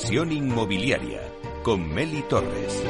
[0.00, 1.20] Inversión inmobiliaria
[1.62, 2.82] con Meli Torres.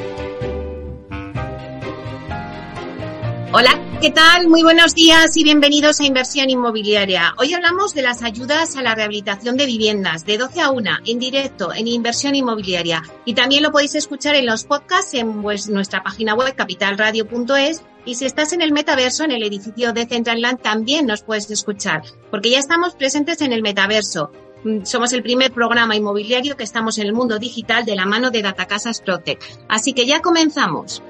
[3.53, 4.47] Hola, ¿qué tal?
[4.47, 7.35] Muy buenos días y bienvenidos a Inversión Inmobiliaria.
[7.37, 11.19] Hoy hablamos de las ayudas a la rehabilitación de viviendas de 12 a 1 en
[11.19, 13.03] directo en Inversión Inmobiliaria.
[13.25, 18.15] Y también lo podéis escuchar en los podcasts en pues, nuestra página web capitalradio.es y
[18.15, 22.51] si estás en el metaverso, en el edificio de Centralland, también nos puedes escuchar, porque
[22.51, 24.31] ya estamos presentes en el metaverso.
[24.65, 28.31] Mm, somos el primer programa inmobiliario que estamos en el mundo digital de la mano
[28.31, 29.41] de Datacasas Protec.
[29.69, 31.03] Así que ya comenzamos.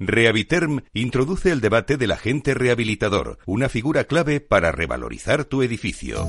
[0.00, 6.24] Rehabiterm introduce el debate del agente rehabilitador, una figura clave para revalorizar tu edificio.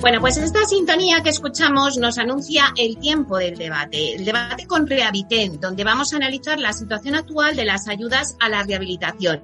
[0.00, 4.86] Bueno, pues esta sintonía que escuchamos nos anuncia el tiempo del debate, el debate con
[4.86, 9.42] Rehabiten, donde vamos a analizar la situación actual de las ayudas a la rehabilitación.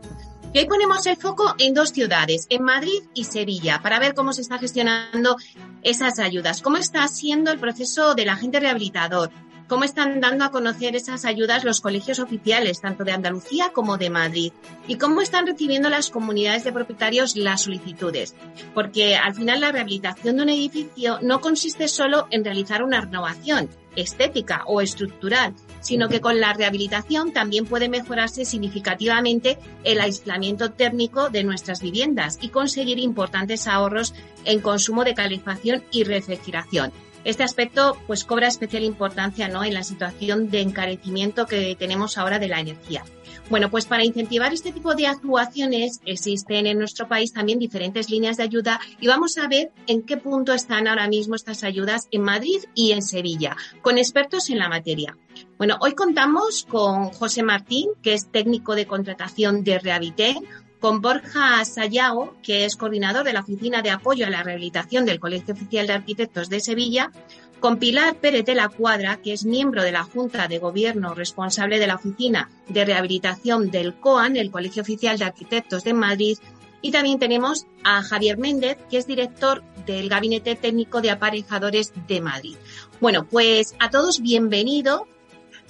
[0.53, 4.33] Y hoy ponemos el foco en dos ciudades, en Madrid y Sevilla, para ver cómo
[4.33, 5.37] se está gestionando
[5.83, 9.33] esas ayudas, cómo está siendo el proceso del agente rehabilitador,
[9.69, 14.11] cómo están dando a conocer esas ayudas los colegios oficiales, tanto de Andalucía como de
[14.11, 14.53] Madrid,
[14.87, 18.35] y cómo están recibiendo las comunidades de propietarios las solicitudes.
[18.75, 23.69] Porque al final la rehabilitación de un edificio no consiste solo en realizar una renovación
[23.97, 31.31] estética o estructural, sino que con la rehabilitación también puede mejorarse significativamente el aislamiento térmico
[31.31, 36.93] de nuestras viviendas y conseguir importantes ahorros en consumo de calefacción y refrigeración.
[37.25, 39.65] Este aspecto pues cobra especial importancia ¿no?
[39.65, 43.05] en la situación de encarecimiento que tenemos ahora de la energía.
[43.51, 48.39] Bueno, pues para incentivar este tipo de actuaciones existen en nuestro país también diferentes líneas
[48.39, 52.23] de ayuda y vamos a ver en qué punto están ahora mismo estas ayudas en
[52.23, 55.19] Madrid y en Sevilla, con expertos en la materia.
[55.59, 60.37] Bueno, hoy contamos con José Martín, que es técnico de contratación de Rehabité,
[60.85, 65.19] con Borja Sayao, que es coordinador de la Oficina de Apoyo a la Rehabilitación del
[65.19, 67.11] Colegio Oficial de Arquitectos de Sevilla,
[67.59, 71.79] con Pilar Pérez de la Cuadra, que es miembro de la Junta de Gobierno responsable
[71.79, 76.37] de la Oficina de Rehabilitación del COAN, el Colegio Oficial de Arquitectos de Madrid,
[76.83, 82.21] y también tenemos a Javier Méndez, que es director del Gabinete Técnico de Aparejadores de
[82.21, 82.57] Madrid.
[83.01, 85.07] Bueno, pues a todos bienvenido.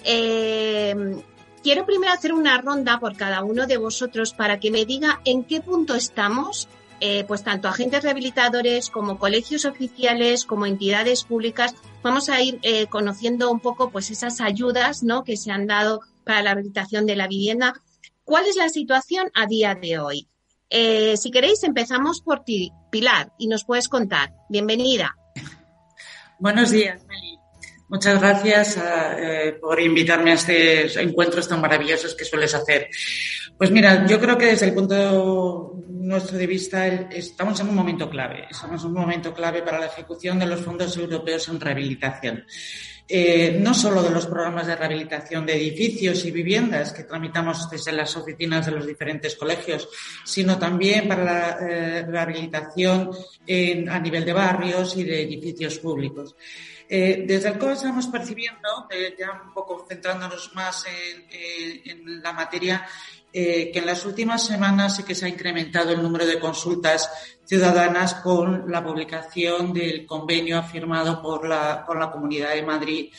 [0.03, 1.23] Eh,
[1.65, 5.43] quiero primero hacer una ronda por cada uno de vosotros para que me diga en
[5.45, 6.69] qué punto estamos
[7.01, 12.87] eh, pues tanto agentes rehabilitadores como colegios oficiales, como entidades públicas, vamos a ir eh,
[12.87, 15.25] conociendo un poco pues esas ayudas ¿no?
[15.25, 17.75] que se han dado para la rehabilitación de la vivienda.
[18.23, 20.29] ¿Cuál es la situación a día de hoy?
[20.71, 24.33] Eh, si queréis, empezamos por ti, Pilar, y nos puedes contar.
[24.49, 25.17] Bienvenida.
[26.39, 27.44] Buenos días, Meli.
[27.89, 28.79] Muchas gracias
[29.61, 32.89] por invitarme a estos encuentros tan maravillosos que sueles hacer.
[33.59, 38.11] Pues mira, yo creo que desde el punto nuestro de vista estamos en un momento
[38.11, 38.47] clave.
[38.51, 42.45] Estamos en un momento clave para la ejecución de los fondos europeos en rehabilitación.
[43.07, 47.93] Eh, no solo de los programas de rehabilitación de edificios y viviendas que tramitamos desde
[47.93, 49.89] las oficinas de los diferentes colegios,
[50.25, 53.11] sino también para la eh, rehabilitación
[53.89, 56.35] a nivel de barrios y de edificios públicos.
[56.89, 58.89] Eh, desde el COE estamos percibiendo,
[59.19, 62.87] ya un poco centrándonos más en la materia,
[63.37, 67.11] eh, que en las últimas semanas sí que se ha incrementado el número de consultas
[67.45, 73.13] ciudadanas con la publicación del convenio firmado por la, por la Comunidad de Madrid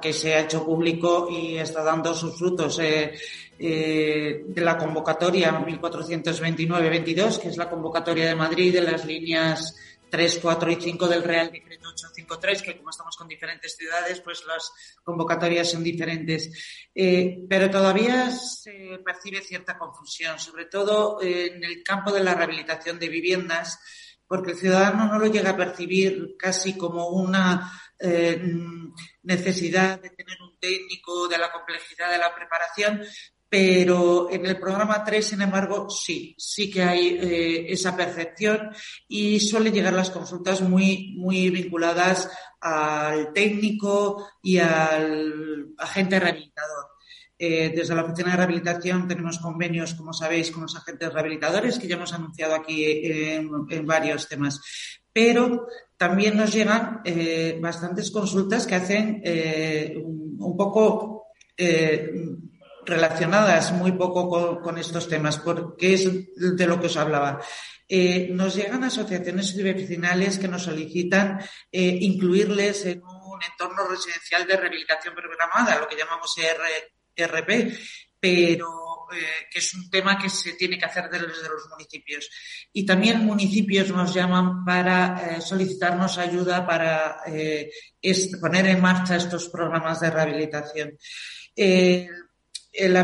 [0.00, 2.78] que se ha hecho público y está dando sus frutos.
[2.78, 3.12] Eh,
[3.60, 9.74] eh, de la convocatoria 1429-22, que es la convocatoria de Madrid de las líneas
[10.10, 14.44] 3, 4 y 5 del Real Decreto 853, que como estamos con diferentes ciudades, pues
[14.46, 14.72] las
[15.02, 16.88] convocatorias son diferentes.
[16.94, 22.98] Eh, pero todavía se percibe cierta confusión, sobre todo en el campo de la rehabilitación
[22.98, 23.78] de viviendas,
[24.26, 28.40] porque el ciudadano no lo llega a percibir casi como una eh,
[29.22, 33.02] necesidad de tener un técnico, de la complejidad de la preparación,
[33.48, 38.70] pero en el programa 3, sin embargo, sí, sí que hay eh, esa percepción
[39.08, 42.30] y suelen llegar las consultas muy, muy vinculadas
[42.60, 46.86] al técnico y al agente rehabilitador.
[47.38, 51.86] Eh, desde la Oficina de Rehabilitación tenemos convenios, como sabéis, con los agentes rehabilitadores que
[51.86, 54.60] ya hemos anunciado aquí en, varios temas.
[55.10, 59.22] Pero también nos llegan eh, bastantes consultas que hacen
[60.04, 61.28] un, poco
[62.88, 66.08] relacionadas muy poco con, estos temas, porque es
[66.56, 67.40] de lo que os hablaba.
[67.86, 71.40] Eh, nos llegan asociaciones vecinales que nos solicitan
[71.70, 76.34] eh, incluirles en un entorno residencial de rehabilitación programada, lo que llamamos
[77.16, 77.78] RP,
[78.20, 82.28] pero eh, que es un tema que se tiene que hacer desde los municipios.
[82.72, 87.22] Y también municipios nos llaman para solicitarnos ayuda para
[88.40, 90.98] poner en marcha estos programas de rehabilitación
[92.78, 92.96] el,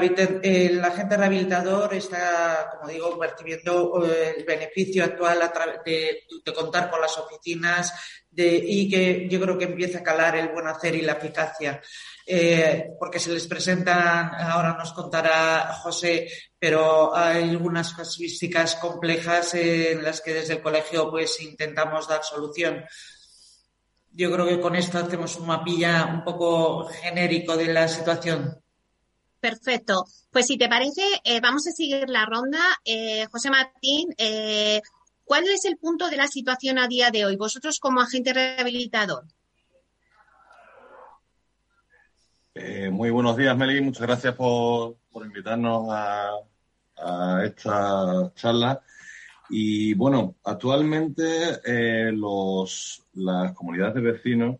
[0.84, 6.22] agente rehabilitador está, como digo, percibiendo eh, el beneficio actual a través de,
[6.54, 7.92] contar con las oficinas
[8.30, 11.80] de, y que yo creo que empieza a calar el buen hacer y la eficacia.
[12.26, 16.28] Eh, porque se les presentan, ahora nos contará José,
[16.58, 22.84] pero hay algunas casuísticas complejas en las que desde el colegio pues intentamos dar solución.
[24.12, 28.63] Yo creo que con esto hacemos un mapilla un poco genérico de la situación.
[29.44, 30.06] Perfecto.
[30.32, 32.60] Pues si te parece, eh, vamos a seguir la ronda.
[32.82, 34.80] Eh, José Martín, eh,
[35.22, 37.36] ¿cuál es el punto de la situación a día de hoy?
[37.36, 39.24] Vosotros como agente rehabilitador.
[42.90, 43.82] muy buenos días, Meli.
[43.82, 46.30] Muchas gracias por, invitarnos a,
[46.96, 48.82] a, esta charla.
[49.50, 51.60] Y bueno, actualmente
[52.12, 54.56] los, las comunidades de vecinos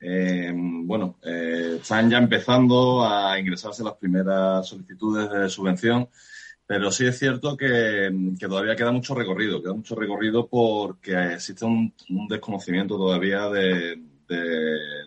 [0.00, 6.08] eh, bueno, eh, están ya empezando a ingresarse las primeras solicitudes de subvención,
[6.66, 11.94] pero sí es cierto que, todavía queda mucho recorrido, queda mucho recorrido porque existe un,
[12.28, 14.00] desconocimiento todavía de,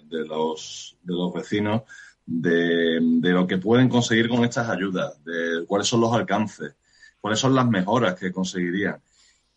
[0.10, 1.84] los, de los vecinos
[2.26, 3.00] de,
[3.32, 6.76] lo que pueden conseguir con estas ayudas, de cuáles son los alcances,
[7.20, 9.02] cuáles son las mejoras que conseguirían.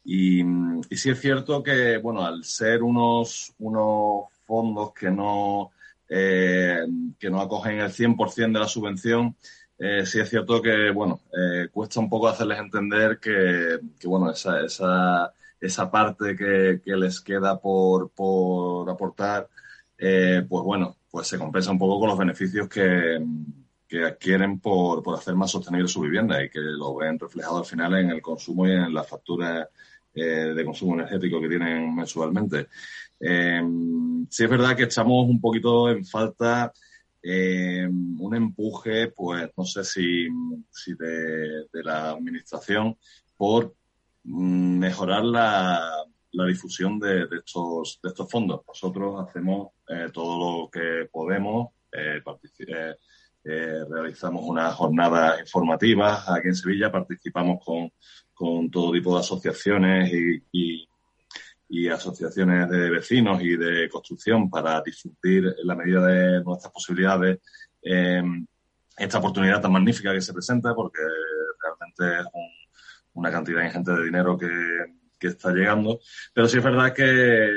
[0.05, 5.73] Y, y sí es cierto que, bueno, al ser unos, unos fondos que no,
[6.09, 6.87] eh,
[7.19, 9.37] que no acogen el 100% de la subvención,
[9.79, 14.61] eh, sí es cierto que, bueno, eh, cuesta un poco hacerles entender que, bueno, esa,
[14.61, 19.49] esa, esa parte que, les queda por, por aportar,
[19.97, 23.25] pues bueno, pues se compensa un poco con los beneficios que,
[23.89, 27.65] que adquieren por, por hacer más sostenible su vivienda y que lo ven reflejado al
[27.65, 29.69] final en el consumo y en las facturas
[30.15, 32.69] de consumo energético que tienen mensualmente.
[33.21, 33.63] Eh,
[34.31, 36.73] sí es verdad que echamos un poquito en falta
[37.23, 40.29] eh, un empuje, pues no sé si,
[40.99, 42.99] de, la administración
[43.37, 43.75] por
[44.25, 48.61] mm, mejorar la, la difusión de, estos, de estos fondos.
[48.67, 52.21] Nosotros hacemos eh, todo lo que podemos, eh,
[53.47, 57.91] eh, realizamos unas jornadas informativas aquí en Sevilla, participamos con,
[58.33, 60.89] con todo tipo de asociaciones y y
[61.89, 67.39] asociaciones de vecinos y de construcción para difundir en la medida de nuestras posibilidades
[67.83, 68.47] em,
[68.97, 71.03] esta oportunidad tan magnífica que se presenta porque
[71.61, 72.27] realmente es
[73.15, 74.49] una cantidad ingente de dinero que,
[75.25, 76.01] está llegando.
[76.35, 77.51] Pero sí es verdad que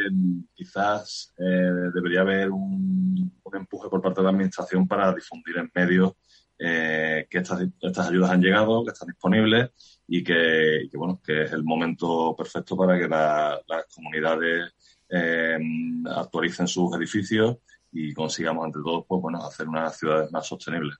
[0.53, 6.13] quizás eh, debería haber un, empuje por parte de la Administración para difundir en medios
[6.59, 9.69] eh, que estas, estas ayudas han llegado, que están disponibles
[10.07, 14.73] y que, bueno, que es el momento perfecto para que las comunidades
[15.09, 15.57] eh,
[16.05, 17.57] actualicen sus edificios
[17.91, 20.97] y consigamos entre todos pues bueno hacer unas ciudades más sostenibles.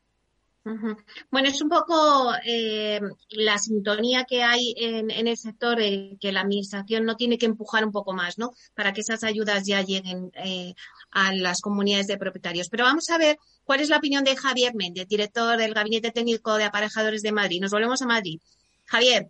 [1.31, 2.99] Bueno, es un poco eh,
[3.29, 7.85] la sintonía que hay en, el sector, eh, que la administración no tiene que empujar
[7.85, 8.51] un poco más, ¿no?
[8.75, 10.73] Para que esas ayudas ya lleguen eh,
[11.17, 12.69] a las comunidades de propietarios.
[12.69, 16.55] Pero vamos a ver cuál es la opinión de Javier Méndez, director del Gabinete Técnico
[16.57, 17.59] de Aparejadores de Madrid.
[17.59, 18.39] Nos volvemos a Madrid.
[18.85, 19.27] Javier.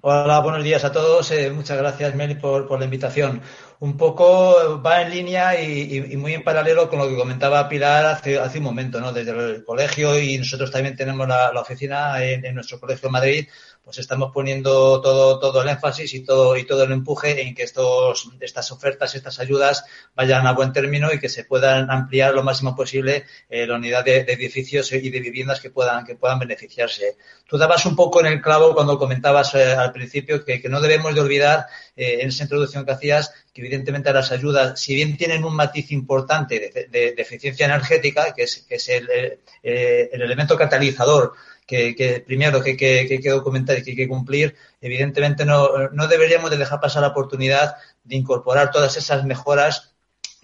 [0.00, 1.30] Hola, buenos días a todos.
[1.30, 3.40] Eh, muchas gracias, Meli, por, la invitación.
[3.78, 8.40] Un poco va en línea y, muy en paralelo con lo que comentaba Pilar hace,
[8.40, 9.12] hace un momento, ¿no?
[9.12, 13.48] Desde el colegio y nosotros también tenemos la, oficina en, en, nuestro colegio de Madrid
[13.86, 17.62] pues estamos poniendo todo, todo el énfasis y todo, y todo el empuje en que
[17.62, 19.84] estos, estas ofertas, estas ayudas
[20.16, 24.04] vayan a buen término y que se puedan ampliar lo máximo posible eh, la unidad
[24.04, 27.16] de, edificios y de viviendas que puedan, que puedan beneficiarse.
[27.46, 31.14] Tú dabas un poco en el clavo cuando comentabas eh, al principio que, no debemos
[31.14, 35.44] de olvidar eh, en esa introducción que hacías que evidentemente las ayudas, si bien tienen
[35.44, 39.08] un matiz importante de, eficiencia energética, que es, que es el,
[39.62, 41.34] el elemento catalizador
[41.66, 45.88] que, primero que, que, que, hay que documentar y que hay que cumplir, evidentemente no,
[45.90, 49.95] no deberíamos de dejar pasar la oportunidad de incorporar todas esas mejoras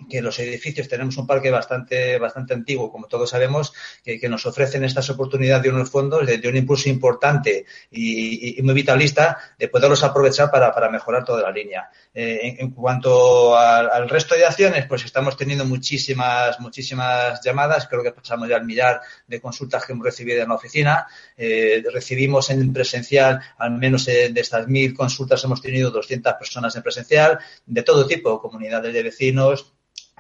[0.08, 3.72] que los edificios tenemos un parque bastante, bastante antiguo, como todos sabemos,
[4.02, 9.38] que, nos ofrecen estas oportunidades de unos fondos, de, un impulso importante y, muy vitalista
[9.58, 11.90] de poderlos aprovechar para, mejorar toda la línea.
[12.14, 18.12] Eh, en, cuanto al, resto de acciones, pues estamos teniendo muchísimas, muchísimas llamadas, creo que
[18.12, 21.06] pasamos ya al millar de consultas que hemos recibido en la oficina.
[21.37, 26.82] Eh, recibimos en presencial, al menos de estas mil consultas, hemos tenido 200 personas en
[26.82, 29.72] presencial, de todo tipo, comunidades de vecinos,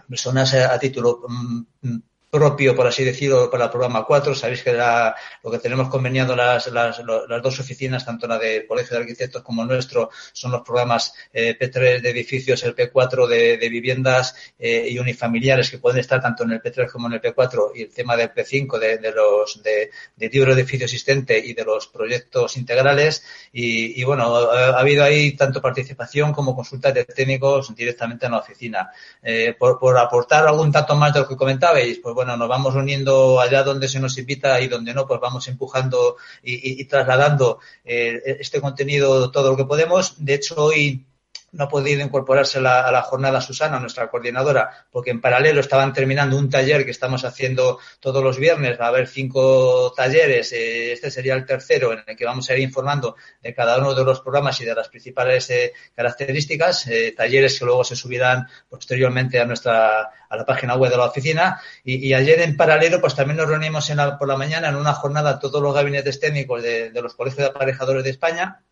[0.08, 1.96] personas a, título mm,
[2.32, 4.34] propio, por así decirlo, para el programa 4.
[4.34, 8.96] Sabéis que lo que tenemos conveniado las, las, las, dos oficinas, tanto la del Colegio
[8.96, 13.58] de Arquitectos como el nuestro, son los programas eh, P3 de edificios, el P4 de,
[13.58, 17.20] de viviendas eh, y unifamiliares que pueden estar tanto en el P3 como en el
[17.20, 21.38] P4 y el tema del P5 de, de los de, de libro de edificio existente
[21.38, 23.22] y de los proyectos integrales.
[23.52, 28.38] Y, y bueno, ha, habido ahí tanto participación como consultas de técnicos directamente en la
[28.38, 28.90] oficina.
[29.22, 32.74] Eh, por, por aportar algún dato más de lo que comentabais, pues bueno, nos vamos
[32.74, 38.36] uniendo allá donde se nos invita y donde no, pues vamos empujando y, trasladando eh,
[38.40, 40.14] este contenido todo lo que podemos.
[40.24, 41.04] De hecho, hoy
[41.52, 46.36] no ha podido incorporarse a la jornada Susana, nuestra coordinadora, porque en paralelo estaban terminando
[46.36, 48.80] un taller que estamos haciendo todos los viernes.
[48.80, 50.52] Va a haber cinco talleres.
[50.52, 53.94] Eh, este sería el tercero en el que vamos a ir informando de cada uno
[53.94, 56.86] de los programas y de las principales eh, características.
[56.86, 61.06] Eh, talleres que luego se subirán posteriormente a nuestra a la página web de la
[61.06, 61.60] oficina.
[61.84, 65.38] Y, ayer en paralelo, pues también nos reunimos en por la mañana en una jornada
[65.38, 68.62] todos los gabinetes técnicos de los colegios de aparejadores de España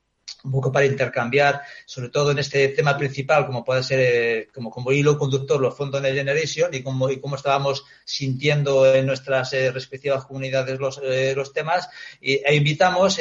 [0.45, 4.71] un poco para intercambiar, sobre todo en este tema principal, como puede ser eh, como,
[4.71, 9.53] como hilo conductor los fondos de Generation y cómo, y cómo estábamos sintiendo en nuestras
[9.53, 11.89] eh, respectivas comunidades los, eh, los temas.
[12.21, 13.19] Y, e invitamos,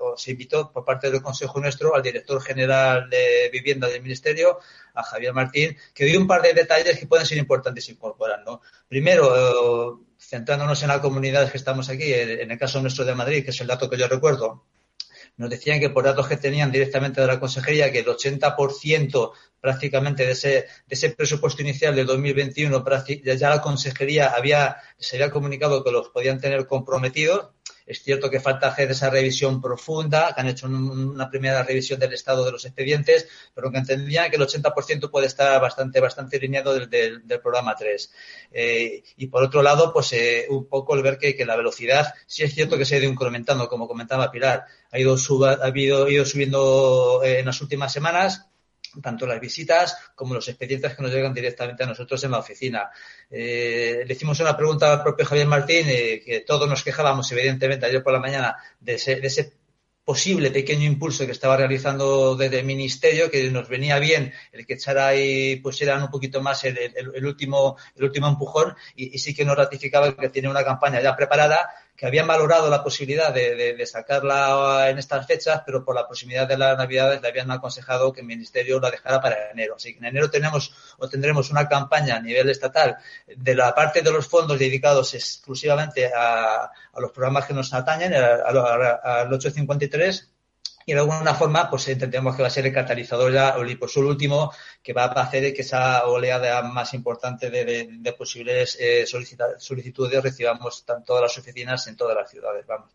[0.00, 4.58] o se invitó por parte del Consejo nuestro al director general de Vivienda del Ministerio,
[4.94, 8.42] a Javier Martín, que dio un par de detalles que pueden ser importantes incorporar.
[8.44, 8.60] ¿no?
[8.88, 13.50] Primero, centrándonos en las comunidades que estamos aquí, en el caso nuestro de Madrid, que
[13.50, 14.64] es el dato que yo recuerdo,
[15.38, 20.26] nos decían que por datos que tenían directamente de la consejería, que el 80% prácticamente
[20.26, 22.84] de ese, de ese presupuesto inicial del 2021,
[23.22, 27.50] ya la consejería había, se había comunicado que los podían tener comprometidos
[27.88, 32.12] es cierto que falta hacer esa revisión profunda, que han hecho una primera revisión del
[32.12, 36.74] estado de los expedientes, pero que entendían que el 80% puede estar bastante, bastante alineado
[36.74, 38.12] del, programa 3.
[38.52, 42.42] Eh, y por otro lado, pues eh, un poco el ver que, la velocidad, sí
[42.42, 47.22] es cierto que se ha ido incrementando, como comentaba Pilar, ha ido, ha ido subiendo
[47.24, 48.48] eh, en las últimas semanas
[49.02, 52.90] tanto las visitas como los expedientes que nos llegan directamente a nosotros en la oficina.
[53.30, 57.86] Eh, le hicimos una pregunta al propio Javier Martín, eh, que todos nos quejábamos, evidentemente,
[57.86, 59.52] ayer por la mañana, de ese, de ese
[60.08, 64.72] posible pequeño impulso que estaba realizando desde el ministerio, que nos venía bien el que
[64.72, 66.78] echara y pusieran un poquito más el,
[67.26, 71.14] último, el último empujón y, y, sí que nos ratificaba que tiene una campaña ya
[71.14, 71.68] preparada
[71.98, 76.56] que habían valorado la posibilidad de, sacarla en estas fechas, pero por la proximidad de
[76.56, 79.74] las Navidades le habían aconsejado que el Ministerio la dejara para enero.
[79.74, 84.02] Así que en enero tenemos o tendremos una campaña a nivel estatal de la parte
[84.02, 90.30] de los fondos dedicados exclusivamente a, los programas que nos atañen, al 853
[90.88, 93.70] y de alguna forma pues entendemos que va a ser el catalizador ya o el
[93.70, 94.50] hiposol último
[94.82, 101.04] que va a hacer que esa oleada más importante de, posibles eh, solicitudes recibamos en
[101.04, 102.66] todas las oficinas en todas las ciudades.
[102.66, 102.90] Vamos.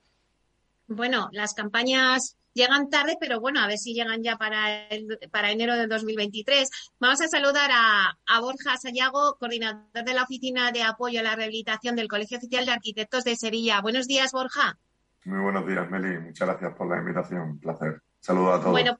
[0.87, 4.89] Bueno, las campañas llegan tarde, pero bueno, a ver si llegan ya para,
[5.29, 6.67] para enero de 2023.
[6.97, 11.35] Vamos a saludar a, a, Borja Sayago, coordinador de la Oficina de Apoyo a la
[11.35, 13.81] Rehabilitación del Colegio Oficial de Arquitectos de Sevilla.
[13.81, 14.79] Buenos días, Borja.
[15.25, 16.19] Muy buenos días, Meli.
[16.19, 17.41] Muchas gracias por la invitación.
[17.41, 18.01] Un placer.
[18.19, 18.71] Saludos a todos.
[18.71, 18.99] Bueno,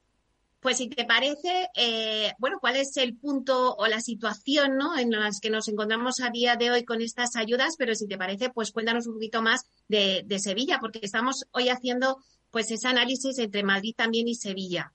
[0.64, 4.98] pues si te parece, eh, bueno, ¿cuál es el punto o la situación ¿no?
[4.98, 7.76] en las que nos encontramos a día de hoy con estas ayudas?
[7.78, 12.18] Pero si te parece, pues cuéntanos un poquito más de, Sevilla, porque estamos hoy haciendo
[12.50, 14.94] pues ese análisis entre Madrid también y Sevilla.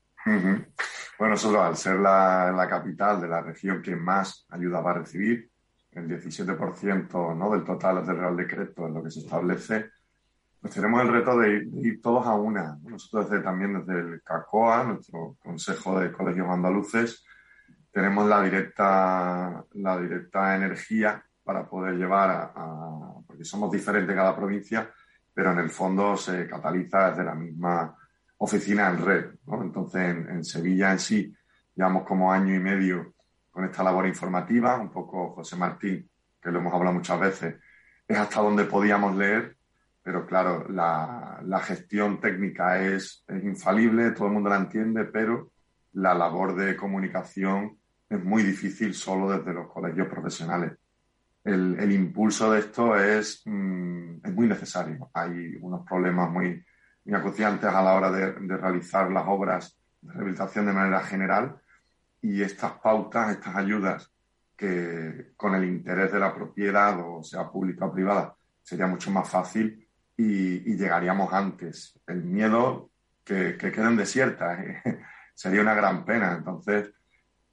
[1.18, 4.99] Bueno, solo al ser la, la, capital de la región que más ayuda va a
[5.00, 5.50] recibir,
[5.92, 7.50] el 17% ¿no?
[7.50, 9.90] del total del Real Decreto en lo que se establece,
[10.68, 12.78] pues tenemos el reto de ir, todos a una.
[12.82, 17.25] Nosotros también desde el CACOA, nuestro Consejo de Colegios Andaluces,
[17.90, 24.90] tenemos la directa, la directa energía para poder llevar a, porque somos diferentes cada provincia,
[25.32, 27.96] pero en el fondo se cataliza desde la misma
[28.37, 29.25] oficina en red.
[29.50, 31.34] Entonces, en, en, Sevilla en sí,
[31.75, 33.14] llevamos como año y medio
[33.50, 36.10] con esta labor informativa, un poco José Martín,
[36.42, 37.54] que lo hemos hablado muchas veces,
[38.06, 39.58] es hasta donde podíamos leer
[40.09, 45.50] pero claro, la, gestión técnica es, infalible, todo el mundo la entiende, pero
[45.93, 47.77] la labor de comunicación
[48.09, 50.73] es muy difícil solo desde los colegios profesionales.
[51.45, 55.11] El, impulso de esto es, mm, es, muy necesario.
[55.12, 56.65] Hay unos problemas muy,
[57.05, 61.55] muy acuciantes a la hora de, realizar las obras de rehabilitación de manera general
[62.23, 64.11] y estas pautas, estas ayudas
[64.57, 69.29] que con el interés de la propiedad, o sea pública o privada, sería mucho más
[69.29, 69.85] fácil
[70.18, 71.98] y, llegaríamos antes.
[72.06, 72.90] El miedo
[73.25, 74.58] que, que queden desiertas
[75.34, 76.34] sería una gran pena.
[76.34, 76.92] Entonces,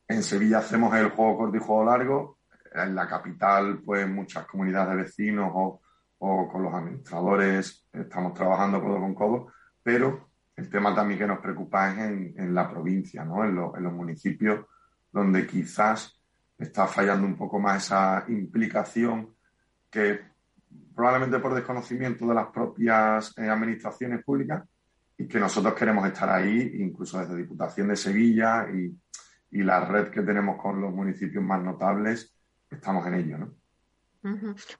[0.07, 2.39] en Sevilla hacemos el juego corto y juego largo.
[2.73, 5.81] En la capital, pues muchas comunidades de vecinos o,
[6.17, 9.53] con los administradores estamos trabajando codo con codo,
[9.83, 13.43] pero el tema también que nos preocupa es en, la provincia, ¿no?
[13.43, 14.65] En, en, los municipios
[15.11, 16.19] donde quizás
[16.57, 19.35] está fallando un poco más esa implicación
[19.91, 20.34] que
[20.95, 24.63] probablemente por desconocimiento de las propias eh, administraciones públicas
[25.17, 30.21] y que nosotros queremos estar ahí, incluso desde Diputación de Sevilla y la red que
[30.21, 32.33] tenemos con los municipios más notables,
[32.69, 33.55] estamos en ello, ¿no?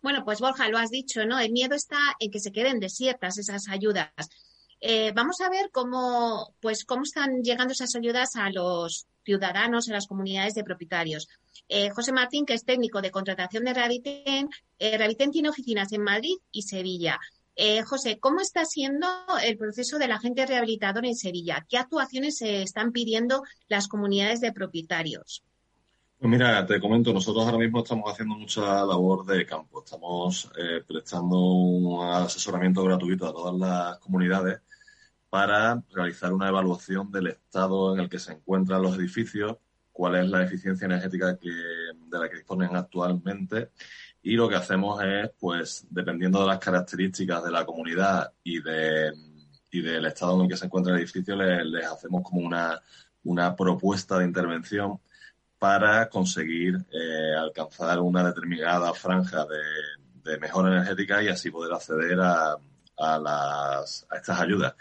[0.01, 1.39] Bueno, pues Borja, lo has dicho, ¿no?
[1.39, 4.09] El miedo está en que se queden desiertas esas ayudas.
[4.81, 9.93] Eh, vamos a ver cómo, pues, cómo están llegando esas ayudas a los ciudadanos, a
[9.93, 11.27] las comunidades de propietarios.
[11.67, 16.37] Eh, José Martín, que es técnico de contratación de Reviten, eh, tiene oficinas en Madrid
[16.51, 17.19] y Sevilla.
[17.57, 19.07] Eh, José, ¿cómo está siendo
[19.41, 21.65] el proceso del agente rehabilitador en Sevilla?
[21.69, 25.43] ¿Qué actuaciones se están pidiendo las comunidades de propietarios?
[26.19, 29.83] Pues mira, te comento, nosotros ahora mismo estamos haciendo mucha labor de campo.
[29.83, 34.59] Estamos eh, prestando un asesoramiento gratuito a todas las comunidades
[35.29, 39.57] para realizar una evaluación del estado en el que se encuentran los edificios,
[39.91, 43.71] cuál es la eficiencia energética de la que disponen actualmente
[44.27, 49.13] y lo que hacemos es, pues, dependiendo de las características de la comunidad y, de,
[49.69, 52.81] y del estado en el que se encuentra el edificio, les, hacemos como una,
[53.23, 54.99] una, propuesta de intervención
[55.59, 62.19] para conseguir eh, alcanzar una determinada franja de, de, mejora energética y así poder acceder
[62.19, 62.57] a,
[62.97, 64.73] a, las, a estas ayudas.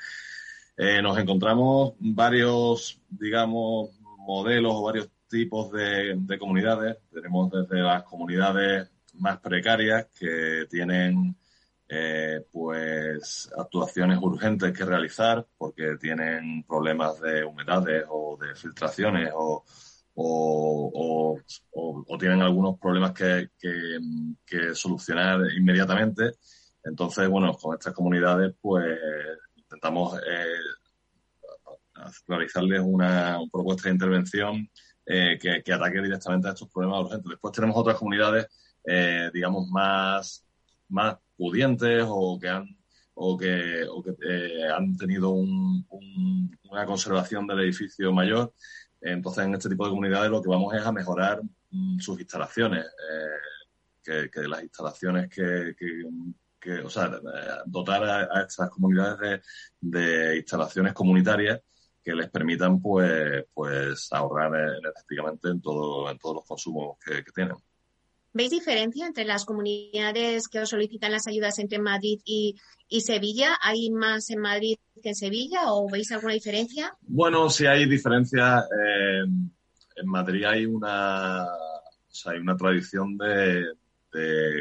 [0.76, 6.96] Eh, nos encontramos varios, digamos, modelos o varios tipos de, de comunidades.
[7.12, 11.37] Tenemos desde las comunidades más precarias que tienen
[11.88, 19.62] eh, pues actuaciones urgentes que realizar porque tienen problemas de humedades o de filtraciones o,
[20.14, 21.38] o,
[21.72, 26.32] o, tienen algunos problemas que, que, solucionar inmediatamente.
[26.84, 28.98] Entonces, bueno, con estas comunidades pues
[29.74, 30.60] intentamos eh,
[32.26, 34.68] realizarles una, propuesta de intervención
[35.06, 37.30] eh, que, que ataque directamente a estos problemas urgentes.
[37.30, 38.48] Después tenemos otras comunidades
[38.84, 40.44] eh, digamos, más,
[40.88, 42.76] más pudientes o que han,
[43.14, 45.87] o que, que han tenido un,
[46.70, 48.52] una conservación del edificio mayor.
[49.00, 52.84] Entonces, en este tipo de comunidades lo que vamos es a mejorar mm, sus instalaciones,
[54.06, 56.04] eh, que, las instalaciones que, que,
[56.72, 57.11] o sea,
[57.66, 59.42] dotar a, estas comunidades
[59.81, 61.61] de, de, instalaciones comunitarias
[62.03, 67.57] que les permitan, pues, pues ahorrar energéticamente en todo, en todos los consumos que tienen.
[68.37, 72.57] ¿Veis diferencia entre las comunidades que os solicitan las ayudas entre Madrid y,
[73.00, 73.57] Sevilla?
[73.62, 76.96] ¿Hay más en Madrid que en Sevilla o veis alguna diferencia?
[77.03, 78.59] Bueno, sí hay diferencia.
[78.59, 83.66] Eh, en Madrid hay una, hay una tradición de,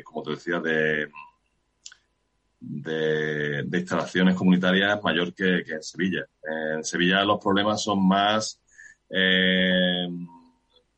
[0.04, 1.10] como te decía, de,
[2.63, 6.26] de, instalaciones comunitarias mayor que, en Sevilla.
[6.43, 8.60] En Sevilla los problemas son más...
[9.10, 10.08] Eh,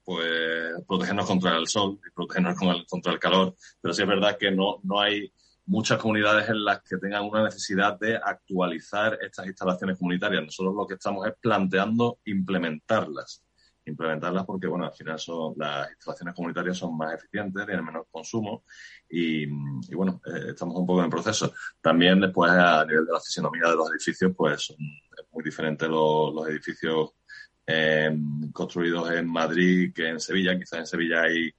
[0.05, 2.55] pues protegernos contra el sol y protegernos
[2.87, 3.55] contra el calor.
[3.81, 5.33] Pero sí es verdad que no, no hay
[5.65, 10.43] muchas comunidades en las que tengan una necesidad de actualizar estas instalaciones comunitarias.
[10.43, 13.44] Nosotros lo que estamos es planteando implementarlas.
[13.85, 18.63] Implementarlas porque, bueno, al final son, las instalaciones comunitarias son más eficientes, tienen menos consumo
[19.09, 19.45] y,
[19.93, 21.53] bueno, eh, estamos un poco en el proceso.
[21.81, 24.77] También después a nivel de la fisionomía de los edificios, pues son
[25.31, 27.11] muy diferentes los, edificios
[27.67, 28.15] eh,
[28.51, 30.57] construidos en Madrid que en Sevilla.
[30.57, 31.51] Quizás en Sevilla hay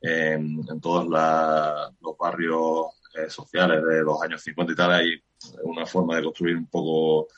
[0.00, 5.22] en todos los barrios eh, sociales de los años 50 y tal, hay
[5.62, 7.28] una forma de construir un poco,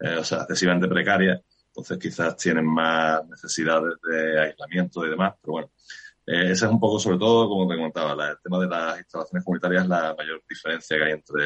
[0.00, 1.40] eh, o sea, excesivamente precaria.
[1.76, 5.70] Entonces quizás tienen más necesidades de aislamiento y demás, pero bueno.
[6.26, 9.44] Eh, ese es un poco, sobre todo, como te comentaba, el tema de las instalaciones
[9.44, 11.44] comunitarias es la mayor diferencia que hay entre,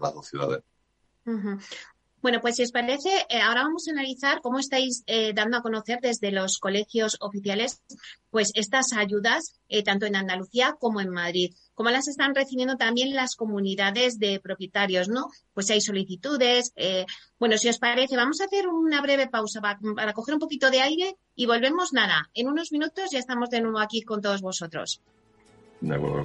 [0.00, 0.62] las dos ciudades.
[2.24, 5.60] Bueno, pues si os parece, eh, ahora vamos a analizar cómo estáis eh, dando a
[5.60, 7.82] conocer desde los colegios oficiales
[8.30, 11.52] pues estas ayudas, eh, tanto en Andalucía como en Madrid.
[11.74, 15.28] Cómo las están recibiendo también las comunidades de propietarios, ¿no?
[15.52, 16.72] Pues hay solicitudes.
[17.38, 20.70] bueno, si os parece, vamos a hacer una breve pausa para, para coger un poquito
[20.70, 22.30] de aire y volvemos nada.
[22.32, 25.02] En unos minutos ya estamos de nuevo aquí con todos vosotros.
[25.82, 26.24] De acuerdo.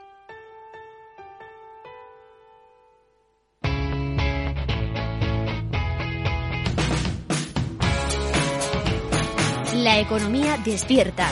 [9.81, 11.27] La economía despierta.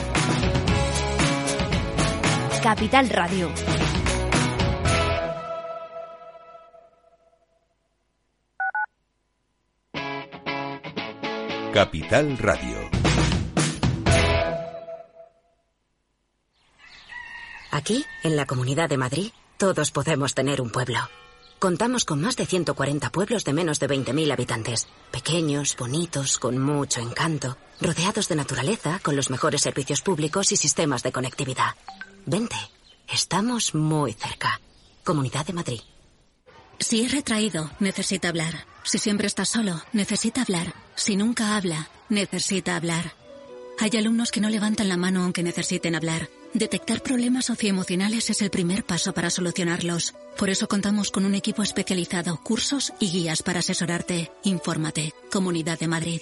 [2.64, 3.52] Capital Radio.
[11.72, 12.90] Capital Radio.
[17.70, 20.98] Aquí, en la Comunidad de Madrid, todos podemos tener un pueblo.
[21.60, 24.88] Contamos con más de 140 pueblos de menos de 20.000 habitantes.
[25.12, 31.04] Pequeños, bonitos, con mucho encanto, rodeados de naturaleza, con los mejores servicios públicos y sistemas
[31.04, 31.76] de conectividad.
[32.26, 32.56] Vente,
[33.12, 34.62] estamos muy cerca.
[35.04, 35.82] Comunidad de Madrid.
[36.80, 38.66] Si es retraído, necesita hablar.
[38.84, 40.74] Si siempre está solo, necesita hablar.
[40.96, 43.14] Si nunca habla, necesita hablar.
[43.80, 46.30] Hay alumnos que no levantan la mano aunque necesiten hablar.
[46.54, 50.16] Detectar problemas socioemocionales es el primer paso para solucionarlos.
[50.38, 54.32] Por eso contamos con un equipo especializado, cursos y guías para asesorarte.
[54.44, 55.14] Infórmate.
[55.32, 56.22] Comunidad de Madrid.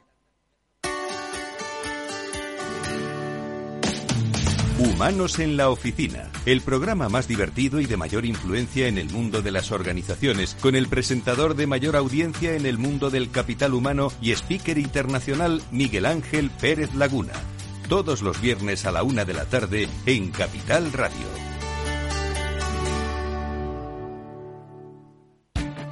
[4.81, 9.43] Humanos en la Oficina, el programa más divertido y de mayor influencia en el mundo
[9.43, 14.11] de las organizaciones, con el presentador de mayor audiencia en el mundo del capital humano
[14.23, 17.33] y speaker internacional Miguel Ángel Pérez Laguna.
[17.89, 21.27] Todos los viernes a la una de la tarde en Capital Radio.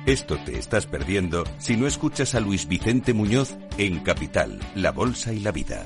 [0.08, 5.32] Esto te estás perdiendo si no escuchas a Luis Vicente Muñoz en Capital, La Bolsa
[5.32, 5.86] y la Vida.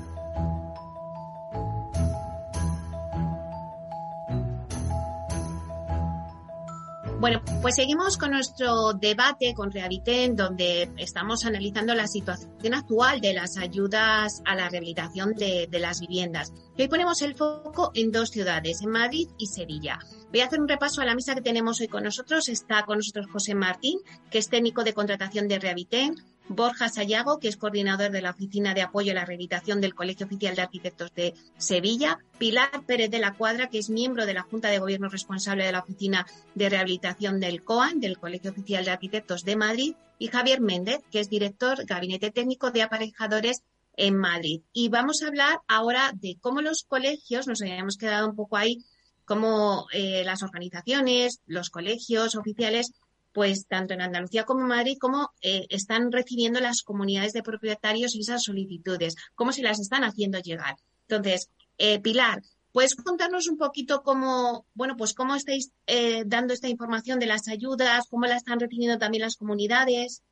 [7.21, 13.35] Bueno, pues seguimos con nuestro debate con Rehabiten, donde estamos analizando la situación actual de
[13.35, 16.51] las ayudas a la rehabilitación de, las viviendas.
[16.79, 19.99] hoy ponemos el foco en dos ciudades, en Madrid y Sevilla.
[20.31, 22.49] Voy a hacer un repaso a la misa que tenemos hoy con nosotros.
[22.49, 23.99] Está con nosotros José Martín,
[24.31, 26.15] que es técnico de contratación de Rehabiten,
[26.55, 30.25] Borja Sayago, que es coordinador de la Oficina de Apoyo a la Rehabilitación del Colegio
[30.25, 34.43] Oficial de Arquitectos de Sevilla, Pilar Pérez de la Cuadra, que es miembro de la
[34.43, 38.91] Junta de Gobierno responsable de la Oficina de Rehabilitación del COAN, del Colegio Oficial de
[38.91, 43.63] Arquitectos de Madrid, y Javier Méndez, que es director Gabinete Técnico de Aparejadores
[43.97, 44.61] en Madrid.
[44.71, 48.83] Y vamos a hablar ahora de cómo los colegios, nos habíamos quedado un poco ahí,
[49.25, 52.91] cómo eh, las organizaciones, los colegios oficiales
[53.33, 58.15] pues tanto en Andalucía como en Madrid, cómo eh, están recibiendo las comunidades de propietarios
[58.15, 60.75] esas solicitudes, cómo se las están haciendo llegar.
[61.07, 62.41] Entonces, eh, Pilar,
[62.71, 67.47] ¿puedes contarnos un poquito cómo, bueno, pues cómo estáis eh, dando esta información de las
[67.47, 70.23] ayudas, cómo la están recibiendo también las comunidades?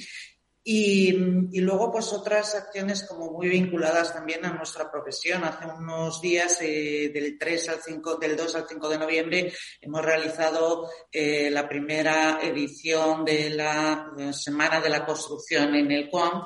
[0.63, 1.11] y,
[1.59, 5.43] luego, pues otras acciones como muy vinculadas también a nuestra profesión.
[5.43, 10.05] Hace unos días, eh, del 3 al 5, del 2 al 5 de noviembre, hemos
[10.05, 16.43] realizado eh, la primera edición de la Semana de la Construcción en el CUAM.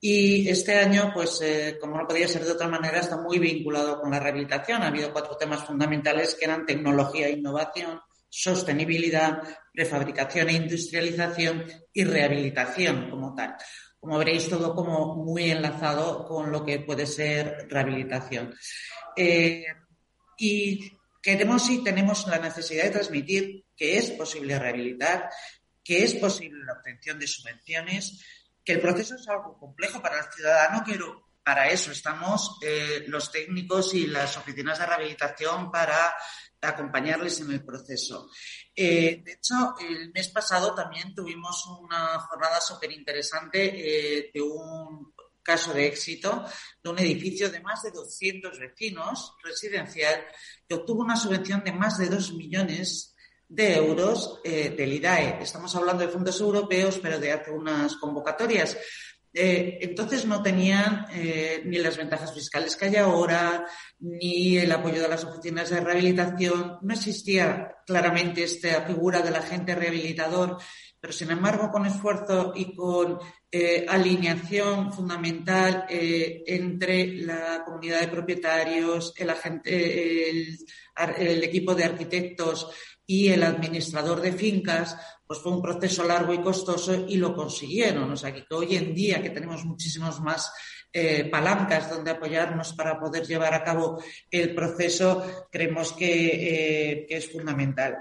[0.00, 4.00] Y este año, pues, eh, como no podía ser de otra manera, está muy vinculado
[4.00, 4.82] con la rehabilitación.
[4.82, 8.00] Ha habido cuatro temas fundamentales que eran tecnología e innovación,
[8.32, 9.42] sostenibilidad,
[9.74, 13.56] prefabricación e industrialización y rehabilitación como tal.
[14.00, 18.54] Como veréis, todo como muy enlazado con lo que puede ser rehabilitación.
[19.14, 19.66] Eh,
[20.38, 25.28] y queremos y tenemos la necesidad de transmitir que es posible rehabilitar,
[25.84, 28.24] que es posible la obtención de subvenciones,
[28.64, 33.30] que el proceso es algo complejo para el ciudadano, pero para eso estamos eh, los
[33.30, 36.14] técnicos y las oficinas de rehabilitación para
[36.62, 38.30] acompañarles en el proceso.
[38.74, 45.12] Eh, de hecho, el mes pasado también tuvimos una jornada súper interesante eh, de un
[45.42, 46.44] caso de éxito
[46.82, 50.24] de un edificio de más de 200 vecinos residencial
[50.68, 53.16] que obtuvo una subvención de más de 2 millones
[53.48, 55.42] de euros eh, del IDAE.
[55.42, 58.78] Estamos hablando de fondos europeos, pero de hace unas convocatorias.
[59.34, 63.66] Eh, entonces no tenían eh, ni las ventajas fiscales que hay ahora,
[64.00, 66.78] ni el apoyo de las oficinas de rehabilitación.
[66.82, 70.58] No existía claramente esta figura del agente rehabilitador,
[71.00, 73.18] pero sin embargo con esfuerzo y con
[73.50, 82.70] eh, alineación fundamental entre la comunidad de propietarios, el, agente, el equipo de arquitectos
[83.06, 88.10] y el administrador de fincas, pues fue un proceso largo y costoso y lo consiguieron.
[88.10, 90.52] O sea, que hoy en día que tenemos muchísimos más
[90.94, 97.32] eh, palancas donde apoyarnos para poder llevar a cabo el proceso, creemos que, eh, es
[97.32, 97.96] fundamental.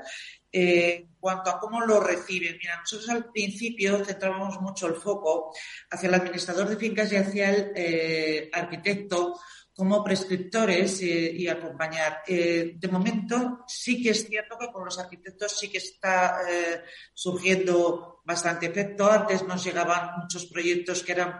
[0.51, 5.53] Eh, en cuanto a cómo lo reciben, mira, nosotros al principio centrábamos mucho el foco
[5.89, 9.39] hacia el administrador de fincas y hacia el arquitecto
[9.73, 12.23] como prescriptores eh, y acompañar.
[12.27, 16.83] Eh, de momento sí que es cierto que con los arquitectos sí que está eh,
[17.13, 19.09] surgiendo bastante efecto.
[19.09, 21.39] Antes nos llegaban muchos proyectos que eran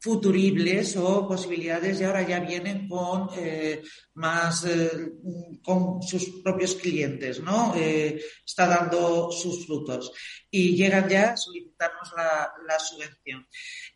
[0.00, 3.82] futuribles o posibilidades y ahora ya vienen con eh,
[4.14, 4.90] más eh,
[5.62, 7.74] con sus propios clientes, ¿no?
[7.76, 10.12] Eh, está dando sus frutos
[10.50, 13.46] y llegan ya a solicitarnos la, subvención.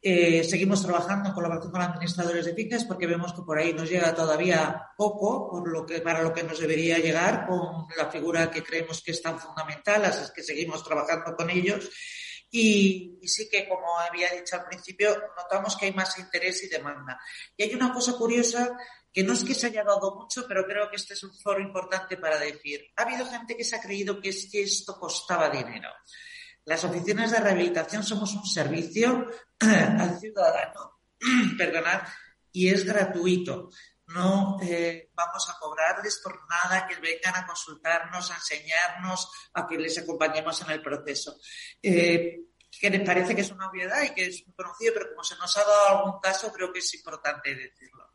[0.02, 4.14] seguimos trabajando en colaboración con administradores de fincas porque vemos que por ahí nos llega
[4.14, 8.62] todavía poco por lo que, para lo que nos debería llegar con la figura que
[8.62, 11.88] creemos que es tan fundamental, así que seguimos trabajando con ellos
[12.54, 17.18] y, sí que, como había dicho al principio, notamos que hay más interés y demanda.
[17.56, 18.76] Y hay una cosa curiosa
[19.10, 21.60] que no es que se haya dado mucho, pero creo que este es un foro
[21.62, 22.92] importante para decir.
[22.96, 25.88] Ha habido gente que se ha creído que, esto costaba dinero.
[26.66, 31.00] Las oficinas de rehabilitación somos un servicio al ciudadano,
[31.56, 32.02] perdonad,
[32.52, 33.70] y es gratuito.
[34.12, 39.78] No eh, vamos a cobrarles por nada que vengan a consultarnos, a enseñarnos, a que
[39.78, 41.36] les acompañemos en el proceso.
[41.82, 42.40] Eh,
[42.80, 45.36] que les parece que es una obviedad y que es muy conocido, pero como se
[45.36, 48.10] nos ha dado algún caso, creo que es importante decirlo.